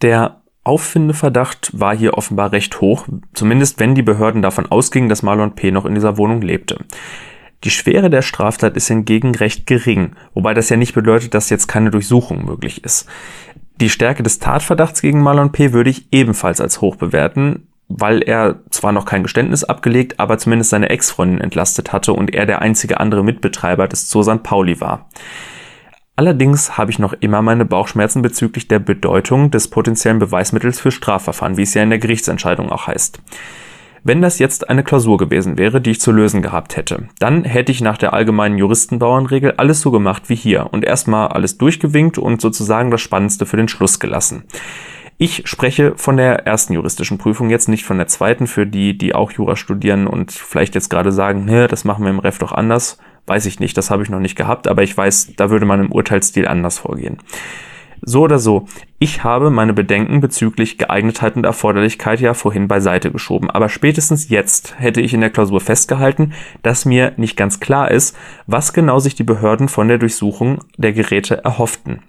Der 0.00 0.40
Auffindeverdacht 0.64 1.70
war 1.78 1.94
hier 1.94 2.14
offenbar 2.14 2.52
recht 2.52 2.80
hoch, 2.80 3.06
zumindest 3.34 3.78
wenn 3.78 3.94
die 3.94 4.02
Behörden 4.02 4.40
davon 4.40 4.66
ausgingen, 4.66 5.10
dass 5.10 5.22
Marlon 5.22 5.54
P. 5.54 5.70
noch 5.70 5.84
in 5.84 5.94
dieser 5.94 6.16
Wohnung 6.16 6.40
lebte. 6.40 6.78
Die 7.64 7.70
Schwere 7.70 8.10
der 8.10 8.22
Straftat 8.22 8.76
ist 8.76 8.88
hingegen 8.88 9.34
recht 9.34 9.66
gering, 9.66 10.14
wobei 10.34 10.54
das 10.54 10.68
ja 10.68 10.76
nicht 10.76 10.94
bedeutet, 10.94 11.34
dass 11.34 11.50
jetzt 11.50 11.66
keine 11.66 11.90
Durchsuchung 11.90 12.44
möglich 12.44 12.84
ist. 12.84 13.08
Die 13.80 13.90
Stärke 13.90 14.22
des 14.22 14.38
Tatverdachts 14.38 15.02
gegen 15.02 15.22
Marlon 15.22 15.52
P. 15.52 15.72
würde 15.72 15.90
ich 15.90 16.08
ebenfalls 16.10 16.60
als 16.60 16.80
hoch 16.80 16.96
bewerten, 16.96 17.68
weil 17.88 18.22
er 18.22 18.60
zwar 18.70 18.92
noch 18.92 19.04
kein 19.04 19.22
Geständnis 19.22 19.64
abgelegt, 19.64 20.18
aber 20.18 20.38
zumindest 20.38 20.70
seine 20.70 20.90
Ex-Freundin 20.90 21.40
entlastet 21.40 21.92
hatte 21.92 22.12
und 22.12 22.34
er 22.34 22.46
der 22.46 22.62
einzige 22.62 23.00
andere 23.00 23.22
Mitbetreiber 23.22 23.86
des 23.86 24.10
Zoo 24.10 24.22
St. 24.22 24.42
Pauli 24.42 24.80
war. 24.80 25.08
Allerdings 26.16 26.78
habe 26.78 26.90
ich 26.90 26.98
noch 26.98 27.12
immer 27.20 27.42
meine 27.42 27.66
Bauchschmerzen 27.66 28.22
bezüglich 28.22 28.68
der 28.68 28.78
Bedeutung 28.78 29.50
des 29.50 29.68
potenziellen 29.68 30.18
Beweismittels 30.18 30.80
für 30.80 30.90
Strafverfahren, 30.90 31.58
wie 31.58 31.62
es 31.62 31.74
ja 31.74 31.82
in 31.82 31.90
der 31.90 31.98
Gerichtsentscheidung 31.98 32.72
auch 32.72 32.86
heißt. 32.86 33.20
Wenn 34.08 34.22
das 34.22 34.38
jetzt 34.38 34.70
eine 34.70 34.84
Klausur 34.84 35.18
gewesen 35.18 35.58
wäre, 35.58 35.80
die 35.80 35.90
ich 35.90 36.00
zu 36.00 36.12
lösen 36.12 36.40
gehabt 36.40 36.76
hätte, 36.76 37.08
dann 37.18 37.42
hätte 37.42 37.72
ich 37.72 37.80
nach 37.80 37.98
der 37.98 38.12
allgemeinen 38.12 38.56
Juristenbauernregel 38.56 39.54
alles 39.56 39.80
so 39.80 39.90
gemacht 39.90 40.28
wie 40.28 40.36
hier 40.36 40.68
und 40.70 40.84
erstmal 40.84 41.26
alles 41.26 41.58
durchgewinkt 41.58 42.16
und 42.16 42.40
sozusagen 42.40 42.92
das 42.92 43.00
Spannendste 43.00 43.46
für 43.46 43.56
den 43.56 43.66
Schluss 43.66 43.98
gelassen. 43.98 44.44
Ich 45.18 45.48
spreche 45.48 45.94
von 45.96 46.18
der 46.18 46.46
ersten 46.46 46.74
juristischen 46.74 47.18
Prüfung, 47.18 47.50
jetzt 47.50 47.68
nicht 47.68 47.84
von 47.84 47.96
der 47.96 48.06
zweiten, 48.06 48.46
für 48.46 48.64
die, 48.64 48.96
die 48.96 49.12
auch 49.12 49.32
Jura 49.32 49.56
studieren 49.56 50.06
und 50.06 50.30
vielleicht 50.30 50.76
jetzt 50.76 50.88
gerade 50.88 51.10
sagen, 51.10 51.48
das 51.68 51.84
machen 51.84 52.04
wir 52.04 52.10
im 52.10 52.20
Ref 52.20 52.38
doch 52.38 52.52
anders. 52.52 52.98
Weiß 53.26 53.44
ich 53.46 53.58
nicht, 53.58 53.76
das 53.76 53.90
habe 53.90 54.04
ich 54.04 54.08
noch 54.08 54.20
nicht 54.20 54.36
gehabt, 54.36 54.68
aber 54.68 54.84
ich 54.84 54.96
weiß, 54.96 55.32
da 55.36 55.50
würde 55.50 55.66
man 55.66 55.80
im 55.80 55.90
Urteilsstil 55.90 56.46
anders 56.46 56.78
vorgehen. 56.78 57.18
So 58.02 58.22
oder 58.22 58.38
so, 58.38 58.66
ich 58.98 59.24
habe 59.24 59.50
meine 59.50 59.72
Bedenken 59.72 60.20
bezüglich 60.20 60.78
Geeignetheit 60.78 61.36
und 61.36 61.44
Erforderlichkeit 61.44 62.20
ja 62.20 62.34
vorhin 62.34 62.68
beiseite 62.68 63.10
geschoben, 63.10 63.50
aber 63.50 63.68
spätestens 63.68 64.28
jetzt 64.28 64.78
hätte 64.78 65.00
ich 65.00 65.14
in 65.14 65.20
der 65.20 65.30
Klausur 65.30 65.60
festgehalten, 65.60 66.32
dass 66.62 66.84
mir 66.84 67.12
nicht 67.16 67.36
ganz 67.36 67.60
klar 67.60 67.90
ist, 67.90 68.16
was 68.46 68.72
genau 68.72 68.98
sich 68.98 69.14
die 69.14 69.24
Behörden 69.24 69.68
von 69.68 69.88
der 69.88 69.98
Durchsuchung 69.98 70.60
der 70.76 70.92
Geräte 70.92 71.44
erhofften. 71.44 72.02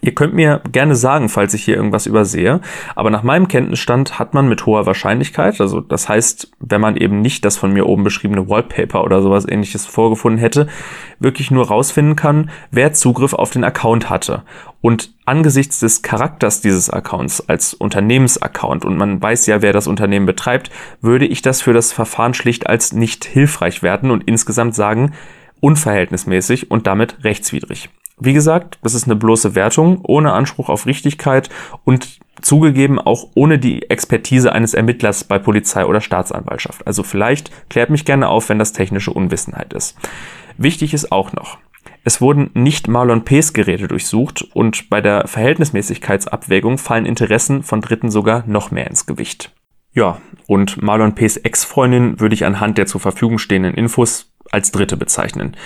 Ihr 0.00 0.14
könnt 0.14 0.34
mir 0.34 0.60
gerne 0.70 0.94
sagen, 0.94 1.28
falls 1.28 1.54
ich 1.54 1.64
hier 1.64 1.76
irgendwas 1.76 2.06
übersehe, 2.06 2.60
aber 2.94 3.10
nach 3.10 3.22
meinem 3.22 3.48
Kenntnisstand 3.48 4.18
hat 4.18 4.32
man 4.32 4.48
mit 4.48 4.64
hoher 4.64 4.86
Wahrscheinlichkeit, 4.86 5.60
also 5.60 5.80
das 5.80 6.08
heißt, 6.08 6.52
wenn 6.60 6.80
man 6.80 6.96
eben 6.96 7.20
nicht 7.20 7.44
das 7.44 7.56
von 7.56 7.72
mir 7.72 7.86
oben 7.86 8.04
beschriebene 8.04 8.48
Wallpaper 8.48 9.02
oder 9.02 9.22
sowas 9.22 9.46
ähnliches 9.48 9.86
vorgefunden 9.86 10.38
hätte, 10.38 10.68
wirklich 11.18 11.50
nur 11.50 11.66
rausfinden 11.66 12.16
kann, 12.16 12.50
wer 12.70 12.92
Zugriff 12.92 13.32
auf 13.32 13.50
den 13.50 13.64
Account 13.64 14.08
hatte. 14.08 14.42
Und 14.80 15.12
angesichts 15.24 15.80
des 15.80 16.02
Charakters 16.02 16.60
dieses 16.60 16.88
Accounts 16.88 17.48
als 17.48 17.74
Unternehmensaccount 17.74 18.84
und 18.84 18.96
man 18.96 19.20
weiß 19.20 19.46
ja, 19.46 19.60
wer 19.62 19.72
das 19.72 19.88
Unternehmen 19.88 20.26
betreibt, 20.26 20.70
würde 21.00 21.26
ich 21.26 21.42
das 21.42 21.60
für 21.60 21.72
das 21.72 21.92
Verfahren 21.92 22.34
schlicht 22.34 22.68
als 22.68 22.92
nicht 22.92 23.24
hilfreich 23.24 23.82
werten 23.82 24.12
und 24.12 24.24
insgesamt 24.24 24.76
sagen, 24.76 25.12
unverhältnismäßig 25.60 26.70
und 26.70 26.86
damit 26.86 27.24
rechtswidrig. 27.24 27.88
Wie 28.20 28.32
gesagt, 28.32 28.78
das 28.82 28.94
ist 28.94 29.04
eine 29.04 29.16
bloße 29.16 29.54
Wertung 29.54 30.00
ohne 30.02 30.32
Anspruch 30.32 30.68
auf 30.68 30.86
Richtigkeit 30.86 31.48
und 31.84 32.18
zugegeben 32.40 32.98
auch 32.98 33.28
ohne 33.34 33.58
die 33.58 33.90
Expertise 33.90 34.52
eines 34.52 34.74
Ermittlers 34.74 35.24
bei 35.24 35.38
Polizei 35.38 35.84
oder 35.84 36.00
Staatsanwaltschaft. 36.00 36.86
Also 36.86 37.02
vielleicht 37.02 37.50
klärt 37.68 37.90
mich 37.90 38.04
gerne 38.04 38.28
auf, 38.28 38.48
wenn 38.48 38.58
das 38.58 38.72
technische 38.72 39.12
Unwissenheit 39.12 39.72
ist. 39.72 39.96
Wichtig 40.56 40.94
ist 40.94 41.12
auch 41.12 41.32
noch, 41.32 41.58
es 42.04 42.20
wurden 42.20 42.50
nicht 42.54 42.88
Marlon 42.88 43.24
P.'s 43.24 43.52
Geräte 43.52 43.86
durchsucht 43.86 44.42
und 44.54 44.88
bei 44.88 45.00
der 45.00 45.28
Verhältnismäßigkeitsabwägung 45.28 46.78
fallen 46.78 47.06
Interessen 47.06 47.62
von 47.62 47.80
Dritten 47.80 48.10
sogar 48.10 48.44
noch 48.46 48.70
mehr 48.70 48.86
ins 48.86 49.06
Gewicht. 49.06 49.52
Ja, 49.92 50.20
und 50.46 50.80
Marlon 50.80 51.14
P.'s 51.14 51.36
Ex-Freundin 51.36 52.20
würde 52.20 52.34
ich 52.34 52.44
anhand 52.44 52.78
der 52.78 52.86
zur 52.86 53.00
Verfügung 53.00 53.38
stehenden 53.38 53.74
Infos 53.74 54.32
als 54.50 54.72
Dritte 54.72 54.96
bezeichnen, 54.96 55.56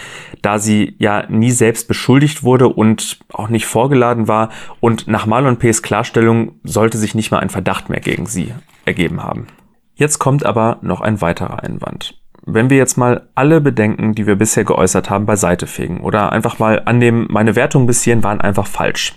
da 0.43 0.59
sie 0.59 0.97
ja 0.99 1.25
nie 1.29 1.51
selbst 1.51 1.89
beschuldigt 1.89 2.43
wurde 2.43 2.69
und 2.69 3.19
auch 3.33 3.49
nicht 3.49 3.67
vorgeladen 3.67 4.29
war 4.29 4.51
und 4.81 5.09
nach 5.09 5.27
Marlon 5.27 5.59
P.'s 5.59 5.83
Klarstellung 5.83 6.53
sollte 6.65 6.99
sich 6.99 7.15
nicht 7.15 7.31
mal 7.31 7.41
ein 7.41 7.51
Verdacht 7.51 7.89
mehr 7.89 8.01
gegen 8.01 8.27
sie 8.27 8.55
ergeben 8.85 9.23
haben. 9.23 9.47
Jetzt 9.95 10.19
kommt 10.19 10.45
aber 10.45 10.79
noch 10.83 11.01
ein 11.01 11.21
weiterer 11.21 11.63
Einwand. 11.63 12.19
Wenn 12.45 12.71
wir 12.71 12.77
jetzt 12.77 12.97
mal 12.97 13.29
alle 13.37 13.61
Bedenken, 13.61 14.15
die 14.15 14.27
wir 14.27 14.35
bisher 14.35 14.65
geäußert 14.65 15.11
haben, 15.11 15.27
beiseite 15.27 15.69
fegen 15.69 16.01
oder 16.01 16.33
einfach 16.33 16.59
mal 16.59 16.83
annehmen, 16.87 17.29
meine 17.31 17.55
Wertungen 17.55 17.87
bis 17.87 18.03
hierhin 18.03 18.25
waren 18.25 18.41
einfach 18.41 18.67
falsch, 18.67 19.15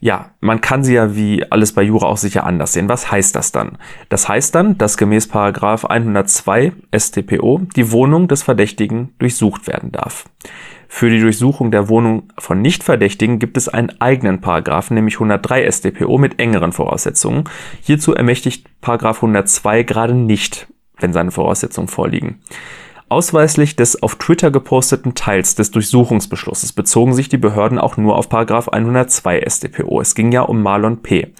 ja, 0.00 0.32
man 0.40 0.60
kann 0.60 0.84
sie 0.84 0.94
ja 0.94 1.16
wie 1.16 1.50
alles 1.50 1.72
bei 1.72 1.82
Jura 1.82 2.06
auch 2.06 2.18
sicher 2.18 2.44
anders 2.44 2.74
sehen. 2.74 2.88
Was 2.88 3.10
heißt 3.10 3.34
das 3.34 3.50
dann? 3.52 3.78
Das 4.10 4.28
heißt 4.28 4.54
dann, 4.54 4.76
dass 4.76 4.98
gemäß 4.98 5.26
Paragraph 5.28 5.86
102 5.86 6.72
StPO 6.94 7.62
die 7.74 7.90
Wohnung 7.92 8.28
des 8.28 8.42
Verdächtigen 8.42 9.14
durchsucht 9.18 9.66
werden 9.66 9.92
darf. 9.92 10.26
Für 10.88 11.10
die 11.10 11.20
Durchsuchung 11.20 11.70
der 11.70 11.88
Wohnung 11.88 12.32
von 12.38 12.60
Nichtverdächtigen 12.60 13.38
gibt 13.38 13.56
es 13.56 13.68
einen 13.68 14.00
eigenen 14.00 14.40
Paragraphen, 14.40 14.94
nämlich 14.94 15.14
103 15.14 15.70
StPO 15.70 16.18
mit 16.18 16.38
engeren 16.40 16.72
Voraussetzungen. 16.72 17.44
Hierzu 17.80 18.14
ermächtigt 18.14 18.68
Paragraph 18.82 19.16
102 19.16 19.82
gerade 19.82 20.14
nicht, 20.14 20.68
wenn 20.98 21.12
seine 21.12 21.30
Voraussetzungen 21.30 21.88
vorliegen. 21.88 22.42
Ausweislich 23.08 23.76
des 23.76 24.02
auf 24.02 24.16
Twitter 24.16 24.50
geposteten 24.50 25.14
Teils 25.14 25.54
des 25.54 25.70
Durchsuchungsbeschlusses 25.70 26.72
bezogen 26.72 27.14
sich 27.14 27.28
die 27.28 27.36
Behörden 27.36 27.78
auch 27.78 27.96
nur 27.96 28.16
auf 28.16 28.32
102 28.32 29.44
StPO. 29.48 30.00
Es 30.00 30.16
ging 30.16 30.32
ja 30.32 30.42
um 30.42 30.60
Marlon 30.60 31.02
P. 31.02 31.32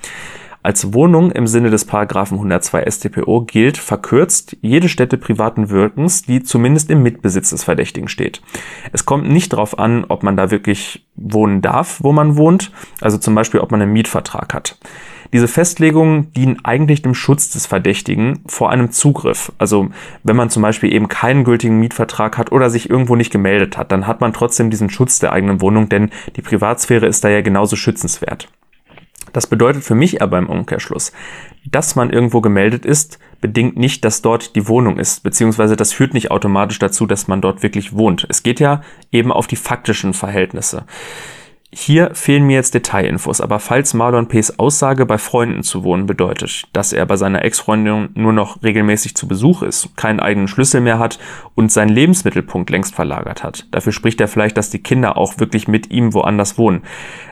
Als 0.62 0.94
Wohnung 0.94 1.33
im 1.33 1.48
Sinne 1.48 1.70
des 1.70 1.85
Paragraphen 1.85 2.38
102 2.38 2.88
StPO 2.88 3.42
gilt 3.42 3.79
verkürzt 3.79 4.57
jede 4.61 4.88
Stätte 4.88 5.16
privaten 5.16 5.70
Wirkens, 5.70 6.22
die 6.22 6.44
zumindest 6.44 6.88
im 6.88 7.02
Mitbesitz 7.02 7.50
des 7.50 7.64
Verdächtigen 7.64 8.09
steht. 8.09 8.42
Es 8.92 9.05
kommt 9.05 9.29
nicht 9.29 9.52
darauf 9.52 9.79
an, 9.79 10.05
ob 10.09 10.22
man 10.22 10.37
da 10.37 10.52
wirklich 10.52 11.05
wohnen 11.16 11.62
darf, 11.62 11.98
wo 12.02 12.12
man 12.12 12.37
wohnt, 12.37 12.70
also 13.00 13.18
zum 13.18 13.35
Beispiel, 13.35 13.59
ob 13.59 13.72
man 13.72 13.83
einen 13.83 13.92
Mietvertrag 13.92 14.55
hat. 14.55 14.79
Diese 15.33 15.49
Festlegungen 15.49 16.33
dienen 16.33 16.65
eigentlich 16.65 17.03
dem 17.03 17.15
Schutz 17.15 17.51
des 17.51 17.67
Verdächtigen 17.67 18.41
vor 18.47 18.71
einem 18.71 18.91
Zugriff. 18.91 19.53
Also 19.59 19.89
wenn 20.23 20.37
man 20.37 20.51
zum 20.51 20.62
Beispiel 20.62 20.93
eben 20.93 21.09
keinen 21.09 21.45
gültigen 21.45 21.79
Mietvertrag 21.79 22.39
hat 22.39 22.53
oder 22.53 22.71
sich 22.71 22.91
irgendwo 22.91 23.17
nicht 23.17 23.33
gemeldet 23.33 23.77
hat, 23.77 23.93
dann 23.93 24.07
hat 24.07 24.21
man 24.21 24.33
trotzdem 24.33 24.71
diesen 24.71 24.91
Schutz 24.91 25.19
der 25.19 25.33
eigenen 25.33 25.61
Wohnung, 25.61 25.89
denn 25.89 26.11
die 26.37 26.43
Privatsphäre 26.43 27.07
ist 27.07 27.25
da 27.25 27.29
ja 27.29 27.41
genauso 27.41 27.77
schützenswert. 27.77 28.49
Das 29.33 29.47
bedeutet 29.47 29.85
für 29.85 29.95
mich 29.95 30.23
aber 30.23 30.39
im 30.39 30.49
Umkehrschluss, 30.49 31.12
dass 31.71 31.97
man 31.97 32.11
irgendwo 32.11 32.41
gemeldet 32.41 32.87
ist, 32.87 33.19
bedingt 33.41 33.77
nicht, 33.77 34.05
dass 34.05 34.23
dort 34.23 34.57
die 34.57 34.67
Wohnung 34.69 34.99
ist, 34.99 35.23
beziehungsweise 35.23 35.77
das 35.77 35.93
führt 35.93 36.15
nicht 36.15 36.31
automatisch 36.31 36.79
dazu, 36.79 37.07
dass 37.07 37.29
man 37.29 37.41
dort 37.41 37.62
wirklich 37.62 37.93
wohnt. 37.95 38.27
Es 38.29 38.43
geht 38.43 38.61
ja 38.61 38.83
eben 39.12 39.33
auf 39.33 39.47
die 39.47 39.57
faktischen 39.57 40.15
Verhältnisse. 40.15 40.85
Hier 41.79 42.15
fehlen 42.15 42.45
mir 42.45 42.55
jetzt 42.55 42.73
Detailinfos, 42.73 43.43
aber 43.43 43.59
falls 43.59 43.93
Marlon 43.93 44.29
P.'s 44.29 44.59
Aussage 44.59 45.05
bei 45.05 45.19
Freunden 45.19 45.62
zu 45.62 45.85
wohnen 45.85 46.07
bedeutet, 46.07 46.65
dass 46.73 46.95
er 46.95 47.05
bei 47.05 47.19
seiner 47.19 47.45
Ex-Freundin 47.45 48.09
nur 48.15 48.33
noch 48.33 48.62
regelmäßig 48.62 49.15
zu 49.15 49.29
Besuch 49.29 49.61
ist, 49.61 49.95
keinen 49.95 50.19
eigenen 50.19 50.49
Schlüssel 50.49 50.81
mehr 50.81 50.99
hat 50.99 51.19
und 51.55 51.71
seinen 51.71 51.91
Lebensmittelpunkt 51.91 52.71
längst 52.71 52.95
verlagert 52.95 53.45
hat, 53.45 53.67
dafür 53.73 53.93
spricht 53.93 54.23
er 54.23 54.29
vielleicht, 54.29 54.57
dass 54.57 54.71
die 54.71 54.83
Kinder 54.83 55.19
auch 55.19 55.39
wirklich 55.39 55.69
mit 55.69 55.91
ihm 55.91 56.15
woanders 56.15 56.57
wohnen, 56.57 56.81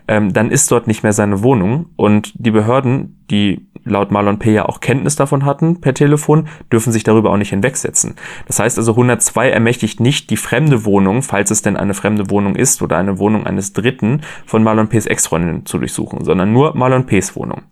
ähm, 0.09 0.35
dann 0.35 0.51
ist 0.51 0.71
dort 0.71 0.89
nicht 0.89 1.03
mehr 1.03 1.15
seine 1.15 1.43
Wohnung 1.43 1.87
und 1.97 2.35
die 2.35 2.51
Behörden, 2.51 3.25
die 3.31 3.67
laut 3.85 4.11
Marlon 4.11 4.39
P. 4.39 4.53
ja 4.53 4.67
auch 4.67 4.81
Kenntnis 4.81 5.17
davon 5.17 5.45
hatten 5.45 5.81
per 5.81 5.95
Telefon, 5.95 6.49
dürfen 6.73 6.93
sich 6.93 7.05
darüber 7.05 7.31
auch 7.31 7.37
nicht 7.37 7.51
hinwegsetzen. 7.51 8.15
Das 8.47 8.59
heißt 8.59 8.79
also 8.79 8.93
102 8.93 9.51
ermächtigt 9.51 10.01
nicht 10.01 10.31
die 10.31 10.37
fremde 10.37 10.85
Wohnung, 10.85 11.23
falls 11.23 11.51
es 11.51 11.63
denn 11.63 11.77
eine 11.77 11.95
fremde 11.95 12.31
Wohnung 12.31 12.57
ist 12.57 12.83
oder 12.83 12.97
eine 12.97 13.19
Wohnung 13.19 13.47
eines 13.47 13.73
Dritten 13.73 14.23
von 14.47 14.63
Marlon 14.63 14.89
P.'s 14.89 15.07
Ex-Freundin 15.07 15.67
zu 15.67 15.79
durchsuchen, 15.79 16.25
sondern 16.25 16.53
nur 16.53 16.77
Marlon 16.77 17.07
P.'s 17.07 17.37
Wohnung. 17.37 17.63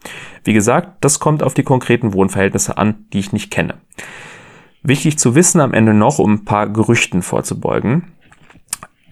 Wie 0.45 0.53
gesagt, 0.53 0.97
das 1.01 1.21
kommt 1.21 1.43
auf 1.43 1.55
die 1.55 1.63
konkreten 1.63 2.13
Wohnverhältnisse 2.13 2.79
an, 2.79 3.07
die 3.13 3.19
ich 3.19 3.33
nicht 3.33 3.51
kenne. 3.51 3.75
Wichtig 4.83 5.19
zu 5.19 5.35
wissen 5.35 5.61
am 5.61 5.75
Ende 5.75 5.95
noch, 5.95 6.19
um 6.19 6.35
ein 6.35 6.45
paar 6.45 6.69
Gerüchten 6.69 7.23
vorzubeugen. 7.23 8.13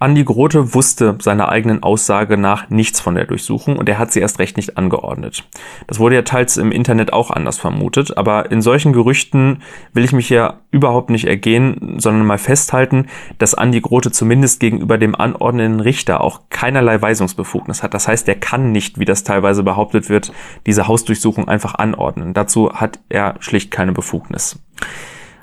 Andi 0.02 0.24
Grote 0.24 0.72
wusste 0.72 1.18
seiner 1.20 1.50
eigenen 1.50 1.82
Aussage 1.82 2.38
nach 2.38 2.70
nichts 2.70 3.00
von 3.00 3.14
der 3.14 3.26
Durchsuchung 3.26 3.76
und 3.76 3.86
er 3.86 3.98
hat 3.98 4.10
sie 4.10 4.20
erst 4.20 4.38
recht 4.38 4.56
nicht 4.56 4.78
angeordnet. 4.78 5.46
Das 5.88 5.98
wurde 5.98 6.14
ja 6.14 6.22
teils 6.22 6.56
im 6.56 6.72
Internet 6.72 7.12
auch 7.12 7.30
anders 7.30 7.58
vermutet, 7.58 8.16
aber 8.16 8.50
in 8.50 8.62
solchen 8.62 8.94
Gerüchten 8.94 9.60
will 9.92 10.02
ich 10.02 10.14
mich 10.14 10.30
ja 10.30 10.60
überhaupt 10.70 11.10
nicht 11.10 11.26
ergehen, 11.26 11.96
sondern 11.98 12.24
mal 12.24 12.38
festhalten, 12.38 13.08
dass 13.36 13.54
Andi 13.54 13.82
Grote 13.82 14.10
zumindest 14.10 14.58
gegenüber 14.58 14.96
dem 14.96 15.14
anordnenden 15.14 15.80
Richter 15.80 16.22
auch 16.22 16.40
keinerlei 16.48 17.02
Weisungsbefugnis 17.02 17.82
hat. 17.82 17.92
Das 17.92 18.08
heißt, 18.08 18.26
er 18.26 18.36
kann 18.36 18.72
nicht, 18.72 18.98
wie 18.98 19.04
das 19.04 19.22
teilweise 19.22 19.62
behauptet 19.62 20.08
wird, 20.08 20.32
diese 20.64 20.88
Hausdurchsuchung 20.88 21.46
einfach 21.46 21.74
anordnen. 21.74 22.32
Dazu 22.32 22.72
hat 22.72 23.00
er 23.10 23.34
schlicht 23.40 23.70
keine 23.70 23.92
Befugnis. 23.92 24.58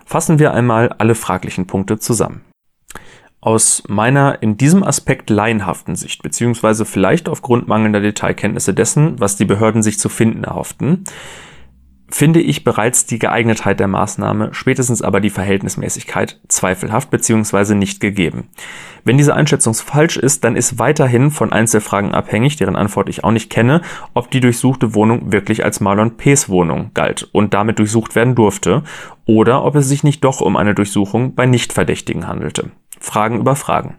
Fassen 0.04 0.40
wir 0.40 0.56
einmal 0.56 0.96
alle 0.98 1.14
fraglichen 1.14 1.68
Punkte 1.68 2.00
zusammen 2.00 2.42
aus 3.48 3.82
meiner 3.88 4.44
in 4.44 4.58
diesem 4.58 4.84
Aspekt 4.84 5.30
laienhaften 5.30 5.96
Sicht, 5.96 6.22
beziehungsweise 6.22 6.84
vielleicht 6.84 7.30
aufgrund 7.30 7.70
mangelnder 7.70 8.02
Detailkenntnisse 8.02 8.74
dessen, 8.74 9.22
was 9.22 9.38
die 9.38 9.46
Behörden 9.46 9.82
sich 9.82 10.00
zu 10.00 10.10
finden 10.10 10.44
erhofften, 10.44 11.06
finde 12.10 12.40
ich 12.40 12.64
bereits 12.64 13.06
die 13.06 13.20
Geeignetheit 13.20 13.80
der 13.80 13.88
Maßnahme, 13.88 14.50
spätestens 14.54 15.02
aber 15.02 15.20
die 15.20 15.30
Verhältnismäßigkeit 15.30 16.40
zweifelhaft 16.48 17.10
bzw. 17.10 17.76
nicht 17.76 18.00
gegeben. 18.00 18.50
Wenn 19.04 19.18
diese 19.18 19.36
Einschätzung 19.36 19.74
falsch 19.74 20.18
ist, 20.18 20.44
dann 20.44 20.56
ist 20.56 20.80
weiterhin 20.80 21.32
von 21.32 21.52
Einzelfragen 21.52 22.14
abhängig, 22.14 22.56
deren 22.56 22.76
Antwort 22.76 23.10
ich 23.10 23.24
auch 23.24 23.32
nicht 23.32 23.50
kenne, 23.50 23.82
ob 24.14 24.32
die 24.32 24.40
durchsuchte 24.40 24.94
Wohnung 24.94 25.32
wirklich 25.32 25.64
als 25.66 25.80
Marlon 25.80 26.18
P.'s 26.18 26.50
Wohnung 26.50 26.92
galt 26.94 27.28
und 27.32 27.54
damit 27.54 27.80
durchsucht 27.80 28.16
werden 28.16 28.36
durfte, 28.36 28.84
oder 29.26 29.64
ob 29.66 29.76
es 29.76 29.90
sich 29.90 30.04
nicht 30.04 30.24
doch 30.24 30.40
um 30.40 30.56
eine 30.56 30.74
Durchsuchung 30.74 31.36
bei 31.36 31.46
Nichtverdächtigen 31.46 32.28
handelte. 32.28 32.72
Fragen 33.00 33.40
über 33.40 33.56
Fragen. 33.56 33.98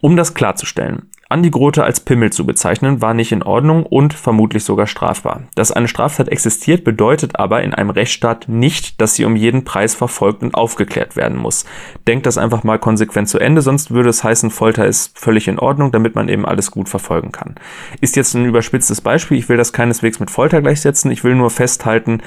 Um 0.00 0.16
das 0.16 0.32
klarzustellen, 0.32 1.09
Andi 1.30 1.50
Grote 1.50 1.84
als 1.84 2.00
Pimmel 2.00 2.32
zu 2.32 2.44
bezeichnen, 2.44 3.00
war 3.00 3.14
nicht 3.14 3.30
in 3.30 3.44
Ordnung 3.44 3.86
und 3.86 4.14
vermutlich 4.14 4.64
sogar 4.64 4.88
strafbar. 4.88 5.44
Dass 5.54 5.70
eine 5.70 5.86
Straftat 5.86 6.28
existiert, 6.28 6.82
bedeutet 6.82 7.38
aber 7.38 7.62
in 7.62 7.72
einem 7.72 7.90
Rechtsstaat 7.90 8.48
nicht, 8.48 9.00
dass 9.00 9.14
sie 9.14 9.24
um 9.24 9.36
jeden 9.36 9.62
Preis 9.62 9.94
verfolgt 9.94 10.42
und 10.42 10.56
aufgeklärt 10.56 11.14
werden 11.14 11.38
muss. 11.38 11.66
Denkt 12.08 12.26
das 12.26 12.36
einfach 12.36 12.64
mal 12.64 12.80
konsequent 12.80 13.28
zu 13.28 13.38
Ende, 13.38 13.62
sonst 13.62 13.92
würde 13.92 14.08
es 14.08 14.24
heißen, 14.24 14.50
Folter 14.50 14.86
ist 14.86 15.16
völlig 15.16 15.46
in 15.46 15.60
Ordnung, 15.60 15.92
damit 15.92 16.16
man 16.16 16.28
eben 16.28 16.44
alles 16.44 16.72
gut 16.72 16.88
verfolgen 16.88 17.30
kann. 17.30 17.54
Ist 18.00 18.16
jetzt 18.16 18.34
ein 18.34 18.44
überspitztes 18.44 19.00
Beispiel, 19.00 19.38
ich 19.38 19.48
will 19.48 19.56
das 19.56 19.72
keineswegs 19.72 20.18
mit 20.18 20.32
Folter 20.32 20.60
gleichsetzen, 20.60 21.12
ich 21.12 21.22
will 21.22 21.36
nur 21.36 21.50
festhalten, 21.50 22.22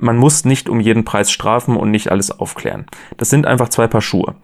man 0.00 0.16
muss 0.16 0.44
nicht 0.44 0.68
um 0.68 0.80
jeden 0.80 1.04
Preis 1.04 1.30
strafen 1.30 1.76
und 1.76 1.92
nicht 1.92 2.10
alles 2.10 2.32
aufklären. 2.32 2.86
Das 3.16 3.30
sind 3.30 3.46
einfach 3.46 3.68
zwei 3.68 3.86
Paar 3.86 4.02
Schuhe. 4.02 4.34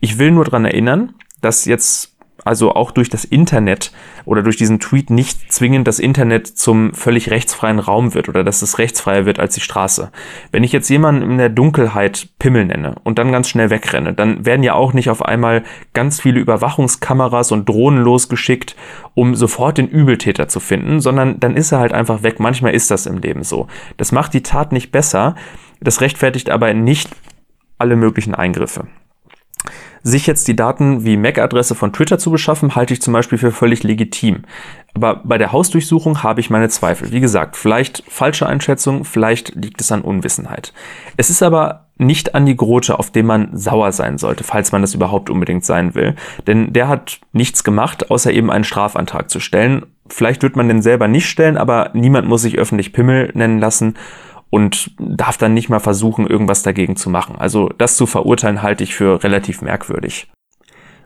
Ich 0.00 0.18
will 0.18 0.32
nur 0.32 0.44
dran 0.44 0.66
erinnern, 0.66 1.14
dass 1.40 1.64
jetzt 1.64 2.11
also 2.44 2.74
auch 2.74 2.90
durch 2.90 3.08
das 3.08 3.24
Internet 3.24 3.92
oder 4.24 4.42
durch 4.42 4.56
diesen 4.56 4.80
Tweet 4.80 5.10
nicht 5.10 5.52
zwingend 5.52 5.86
das 5.86 5.98
Internet 5.98 6.46
zum 6.46 6.92
völlig 6.92 7.30
rechtsfreien 7.30 7.78
Raum 7.78 8.14
wird 8.14 8.28
oder 8.28 8.42
dass 8.42 8.62
es 8.62 8.78
rechtsfreier 8.78 9.26
wird 9.26 9.38
als 9.38 9.54
die 9.54 9.60
Straße. 9.60 10.10
Wenn 10.50 10.64
ich 10.64 10.72
jetzt 10.72 10.88
jemanden 10.88 11.22
in 11.30 11.38
der 11.38 11.48
Dunkelheit 11.48 12.28
Pimmel 12.38 12.64
nenne 12.64 12.96
und 13.04 13.18
dann 13.18 13.32
ganz 13.32 13.48
schnell 13.48 13.70
wegrenne, 13.70 14.12
dann 14.12 14.44
werden 14.44 14.62
ja 14.62 14.74
auch 14.74 14.92
nicht 14.92 15.10
auf 15.10 15.24
einmal 15.24 15.62
ganz 15.92 16.20
viele 16.20 16.40
Überwachungskameras 16.40 17.52
und 17.52 17.68
Drohnen 17.68 18.02
losgeschickt, 18.02 18.76
um 19.14 19.34
sofort 19.34 19.78
den 19.78 19.88
Übeltäter 19.88 20.48
zu 20.48 20.58
finden, 20.58 21.00
sondern 21.00 21.38
dann 21.38 21.56
ist 21.56 21.72
er 21.72 21.78
halt 21.78 21.92
einfach 21.92 22.22
weg. 22.22 22.40
Manchmal 22.40 22.74
ist 22.74 22.90
das 22.90 23.06
im 23.06 23.18
Leben 23.18 23.44
so. 23.44 23.68
Das 23.96 24.10
macht 24.10 24.34
die 24.34 24.42
Tat 24.42 24.72
nicht 24.72 24.90
besser, 24.90 25.36
das 25.80 26.00
rechtfertigt 26.00 26.50
aber 26.50 26.72
nicht 26.74 27.10
alle 27.78 27.96
möglichen 27.96 28.34
Eingriffe. 28.34 28.86
Sich 30.04 30.26
jetzt 30.26 30.48
die 30.48 30.56
Daten 30.56 31.04
wie 31.04 31.16
MAC-Adresse 31.16 31.74
von 31.74 31.92
Twitter 31.92 32.18
zu 32.18 32.30
beschaffen, 32.30 32.74
halte 32.74 32.92
ich 32.92 33.02
zum 33.02 33.12
Beispiel 33.12 33.38
für 33.38 33.52
völlig 33.52 33.84
legitim. 33.84 34.42
Aber 34.94 35.20
bei 35.24 35.38
der 35.38 35.52
Hausdurchsuchung 35.52 36.22
habe 36.22 36.40
ich 36.40 36.50
meine 36.50 36.68
Zweifel. 36.68 37.12
Wie 37.12 37.20
gesagt, 37.20 37.56
vielleicht 37.56 38.02
falsche 38.08 38.46
Einschätzung, 38.46 39.04
vielleicht 39.04 39.54
liegt 39.54 39.80
es 39.80 39.92
an 39.92 40.02
Unwissenheit. 40.02 40.72
Es 41.16 41.30
ist 41.30 41.42
aber 41.42 41.86
nicht 41.98 42.34
an 42.34 42.46
die 42.46 42.56
Grote, 42.56 42.98
auf 42.98 43.10
dem 43.10 43.26
man 43.26 43.56
sauer 43.56 43.92
sein 43.92 44.18
sollte, 44.18 44.42
falls 44.42 44.72
man 44.72 44.82
das 44.82 44.94
überhaupt 44.94 45.30
unbedingt 45.30 45.64
sein 45.64 45.94
will. 45.94 46.16
Denn 46.46 46.72
der 46.72 46.88
hat 46.88 47.20
nichts 47.32 47.62
gemacht, 47.62 48.10
außer 48.10 48.32
eben 48.32 48.50
einen 48.50 48.64
Strafantrag 48.64 49.30
zu 49.30 49.38
stellen. 49.38 49.86
Vielleicht 50.08 50.42
wird 50.42 50.56
man 50.56 50.68
den 50.68 50.82
selber 50.82 51.06
nicht 51.06 51.26
stellen, 51.26 51.56
aber 51.56 51.90
niemand 51.94 52.28
muss 52.28 52.42
sich 52.42 52.58
öffentlich 52.58 52.92
Pimmel 52.92 53.30
nennen 53.34 53.60
lassen 53.60 53.94
und 54.52 54.90
darf 54.98 55.38
dann 55.38 55.54
nicht 55.54 55.70
mal 55.70 55.80
versuchen, 55.80 56.26
irgendwas 56.26 56.62
dagegen 56.62 56.94
zu 56.94 57.08
machen. 57.08 57.36
Also 57.38 57.70
das 57.78 57.96
zu 57.96 58.04
verurteilen 58.04 58.60
halte 58.60 58.84
ich 58.84 58.94
für 58.94 59.24
relativ 59.24 59.62
merkwürdig. 59.62 60.28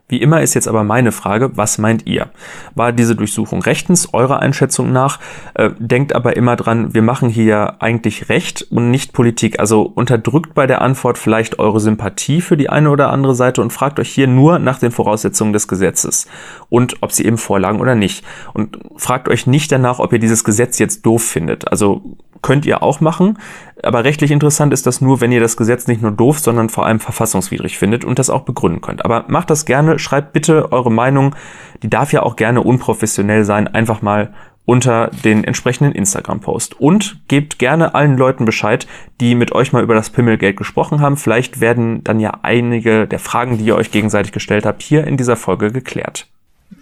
Wie 0.09 0.21
immer 0.21 0.41
ist 0.41 0.55
jetzt 0.55 0.67
aber 0.67 0.83
meine 0.83 1.13
Frage, 1.13 1.57
was 1.57 1.79
meint 1.79 2.07
ihr? 2.07 2.31
War 2.75 2.93
diese 2.93 3.15
Durchsuchung 3.15 3.63
rechtens, 3.63 4.13
eurer 4.13 4.41
Einschätzung 4.41 4.93
nach? 4.93 5.21
Äh, 5.55 5.71
denkt 5.79 6.15
aber 6.15 6.37
immer 6.37 6.57
dran, 6.57 6.93
wir 6.93 7.03
machen 7.03 7.29
hier 7.29 7.81
eigentlich 7.81 8.29
Recht 8.29 8.67
und 8.71 8.91
nicht 8.91 9.13
Politik. 9.13 9.61
Also 9.61 9.83
unterdrückt 9.83 10.55
bei 10.55 10.67
der 10.67 10.83
Antwort 10.83 11.17
vielleicht 11.17 11.61
eure 11.61 11.79
Sympathie 11.79 12.41
für 12.41 12.57
die 12.57 12.69
eine 12.69 12.91
oder 12.91 13.11
andere 13.11 13.37
Seite 13.37 13.63
und 13.63 13.73
fragt 13.73 14.01
euch 14.01 14.11
hier 14.11 14.27
nur 14.27 14.59
nach 14.59 14.81
den 14.81 14.91
Voraussetzungen 14.91 15.53
des 15.53 15.69
Gesetzes 15.69 16.29
und 16.69 16.97
ob 17.01 17.13
sie 17.13 17.25
eben 17.25 17.39
vorlagen 17.39 17.81
oder 17.81 17.95
nicht. 17.95 18.25
Und 18.55 18.79
fragt 18.97 19.29
euch 19.29 19.47
nicht 19.47 19.71
danach, 19.71 20.01
ob 20.01 20.13
ihr 20.13 20.21
dieses 20.21 20.43
Gesetz 20.43 20.81
jetzt 20.81 21.05
doof 21.05 21.25
findet. 21.25 21.69
Also 21.69 22.17
könnt 22.43 22.67
ihr 22.67 22.83
auch 22.83 23.01
machen. 23.01 23.39
Aber 23.83 24.05
rechtlich 24.05 24.31
interessant 24.31 24.73
ist 24.73 24.87
das 24.87 25.01
nur, 25.01 25.21
wenn 25.21 25.33
ihr 25.33 25.41
das 25.41 25.57
Gesetz 25.57 25.87
nicht 25.87 26.03
nur 26.03 26.13
doof, 26.13 26.39
sondern 26.39 26.69
vor 26.69 26.87
allem 26.87 27.01
verfassungswidrig 27.01 27.79
findet 27.79 28.05
und 28.05 28.19
das 28.19 28.31
auch 28.31 28.43
begründen 28.43 28.81
könnt. 28.81 29.05
Aber 29.05 29.25
macht 29.29 29.51
das 29.51 29.65
gerne, 29.65 29.99
schreibt 29.99 30.33
bitte 30.33 30.73
eure 30.73 30.91
Meinung. 30.91 31.35
Die 31.83 31.91
darf 31.91 32.13
ja 32.13 32.23
auch 32.23 32.37
gerne 32.37 32.63
unprofessionell 32.63 33.45
sein. 33.45 33.69
Einfach 33.69 34.03
mal 34.03 34.33
unter 34.67 35.11
den 35.25 35.45
entsprechenden 35.45 35.93
Instagram-Post. 35.93 36.79
Und 36.81 37.21
gebt 37.29 37.59
gerne 37.59 37.95
allen 37.95 38.19
Leuten 38.19 38.45
Bescheid, 38.45 38.87
die 39.21 39.35
mit 39.35 39.53
euch 39.53 39.73
mal 39.73 39.83
über 39.83 39.95
das 39.95 40.11
Pimmelgeld 40.11 40.57
gesprochen 40.57 41.01
haben. 41.01 41.17
Vielleicht 41.17 41.61
werden 41.61 42.03
dann 42.05 42.21
ja 42.21 42.41
einige 42.43 43.07
der 43.07 43.21
Fragen, 43.21 43.59
die 43.59 43.65
ihr 43.65 43.77
euch 43.77 43.93
gegenseitig 43.93 44.33
gestellt 44.33 44.67
habt, 44.67 44.83
hier 44.83 45.07
in 45.07 45.17
dieser 45.17 45.37
Folge 45.37 45.71
geklärt. 45.71 46.27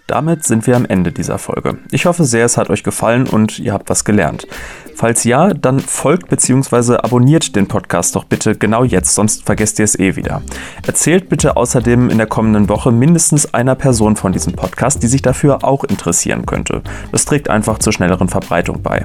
Damit 0.06 0.44
sind 0.44 0.66
wir 0.66 0.76
am 0.76 0.84
Ende 0.84 1.12
dieser 1.12 1.38
Folge. 1.38 1.78
Ich 1.90 2.04
hoffe 2.04 2.24
sehr, 2.24 2.44
es 2.44 2.58
hat 2.58 2.68
euch 2.68 2.84
gefallen 2.84 3.26
und 3.26 3.58
ihr 3.58 3.72
habt 3.72 3.88
was 3.88 4.04
gelernt. 4.04 4.46
Falls 4.94 5.24
ja, 5.24 5.52
dann 5.54 5.80
folgt 5.80 6.28
bzw. 6.28 6.96
abonniert 6.96 7.56
den 7.56 7.66
Podcast 7.66 8.14
doch 8.14 8.24
bitte 8.24 8.54
genau 8.54 8.84
jetzt, 8.84 9.14
sonst 9.14 9.44
vergesst 9.44 9.78
ihr 9.78 9.84
es 9.84 9.98
eh 9.98 10.14
wieder. 10.14 10.42
Erzählt 10.86 11.28
bitte 11.28 11.56
außerdem 11.56 12.10
in 12.10 12.18
der 12.18 12.26
kommenden 12.26 12.68
Woche 12.68 12.92
mindestens 12.92 13.54
einer 13.54 13.74
Person 13.74 14.14
von 14.14 14.32
diesem 14.32 14.52
Podcast, 14.52 15.02
die 15.02 15.08
sich 15.08 15.22
dafür 15.22 15.64
auch 15.64 15.84
interessieren 15.84 16.46
könnte. 16.46 16.82
Das 17.10 17.24
trägt 17.24 17.48
einfach 17.48 17.78
zur 17.78 17.92
schnelleren 17.92 18.28
Verbreitung 18.28 18.82
bei. 18.82 19.04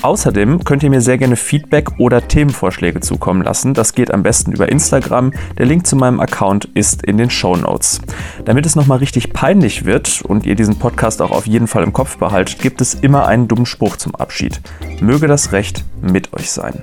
Außerdem 0.00 0.64
könnt 0.64 0.82
ihr 0.82 0.90
mir 0.90 1.00
sehr 1.00 1.18
gerne 1.18 1.36
Feedback 1.36 2.00
oder 2.00 2.26
Themenvorschläge 2.26 3.00
zukommen 3.00 3.42
lassen. 3.42 3.74
Das 3.74 3.94
geht 3.94 4.12
am 4.12 4.24
besten 4.24 4.52
über 4.52 4.68
Instagram. 4.68 5.32
Der 5.58 5.66
Link 5.66 5.86
zu 5.86 5.94
meinem 5.94 6.18
Account 6.18 6.64
ist 6.74 7.04
in 7.04 7.18
den 7.18 7.30
Show 7.30 7.54
Notes. 7.54 8.00
Damit 8.44 8.66
es 8.66 8.74
nochmal 8.74 8.98
richtig 8.98 9.32
peinlich 9.32 9.84
wird 9.84 10.22
und 10.32 10.46
ihr 10.46 10.54
diesen 10.54 10.78
Podcast 10.78 11.22
auch 11.22 11.30
auf 11.30 11.46
jeden 11.46 11.66
Fall 11.66 11.84
im 11.84 11.92
Kopf 11.92 12.16
behaltet, 12.16 12.58
gibt 12.58 12.80
es 12.80 12.94
immer 12.94 13.26
einen 13.26 13.48
dummen 13.48 13.66
Spruch 13.66 13.96
zum 13.96 14.14
Abschied. 14.14 14.60
Möge 15.00 15.28
das 15.28 15.52
Recht 15.52 15.84
mit 16.00 16.32
euch 16.32 16.50
sein. 16.50 16.82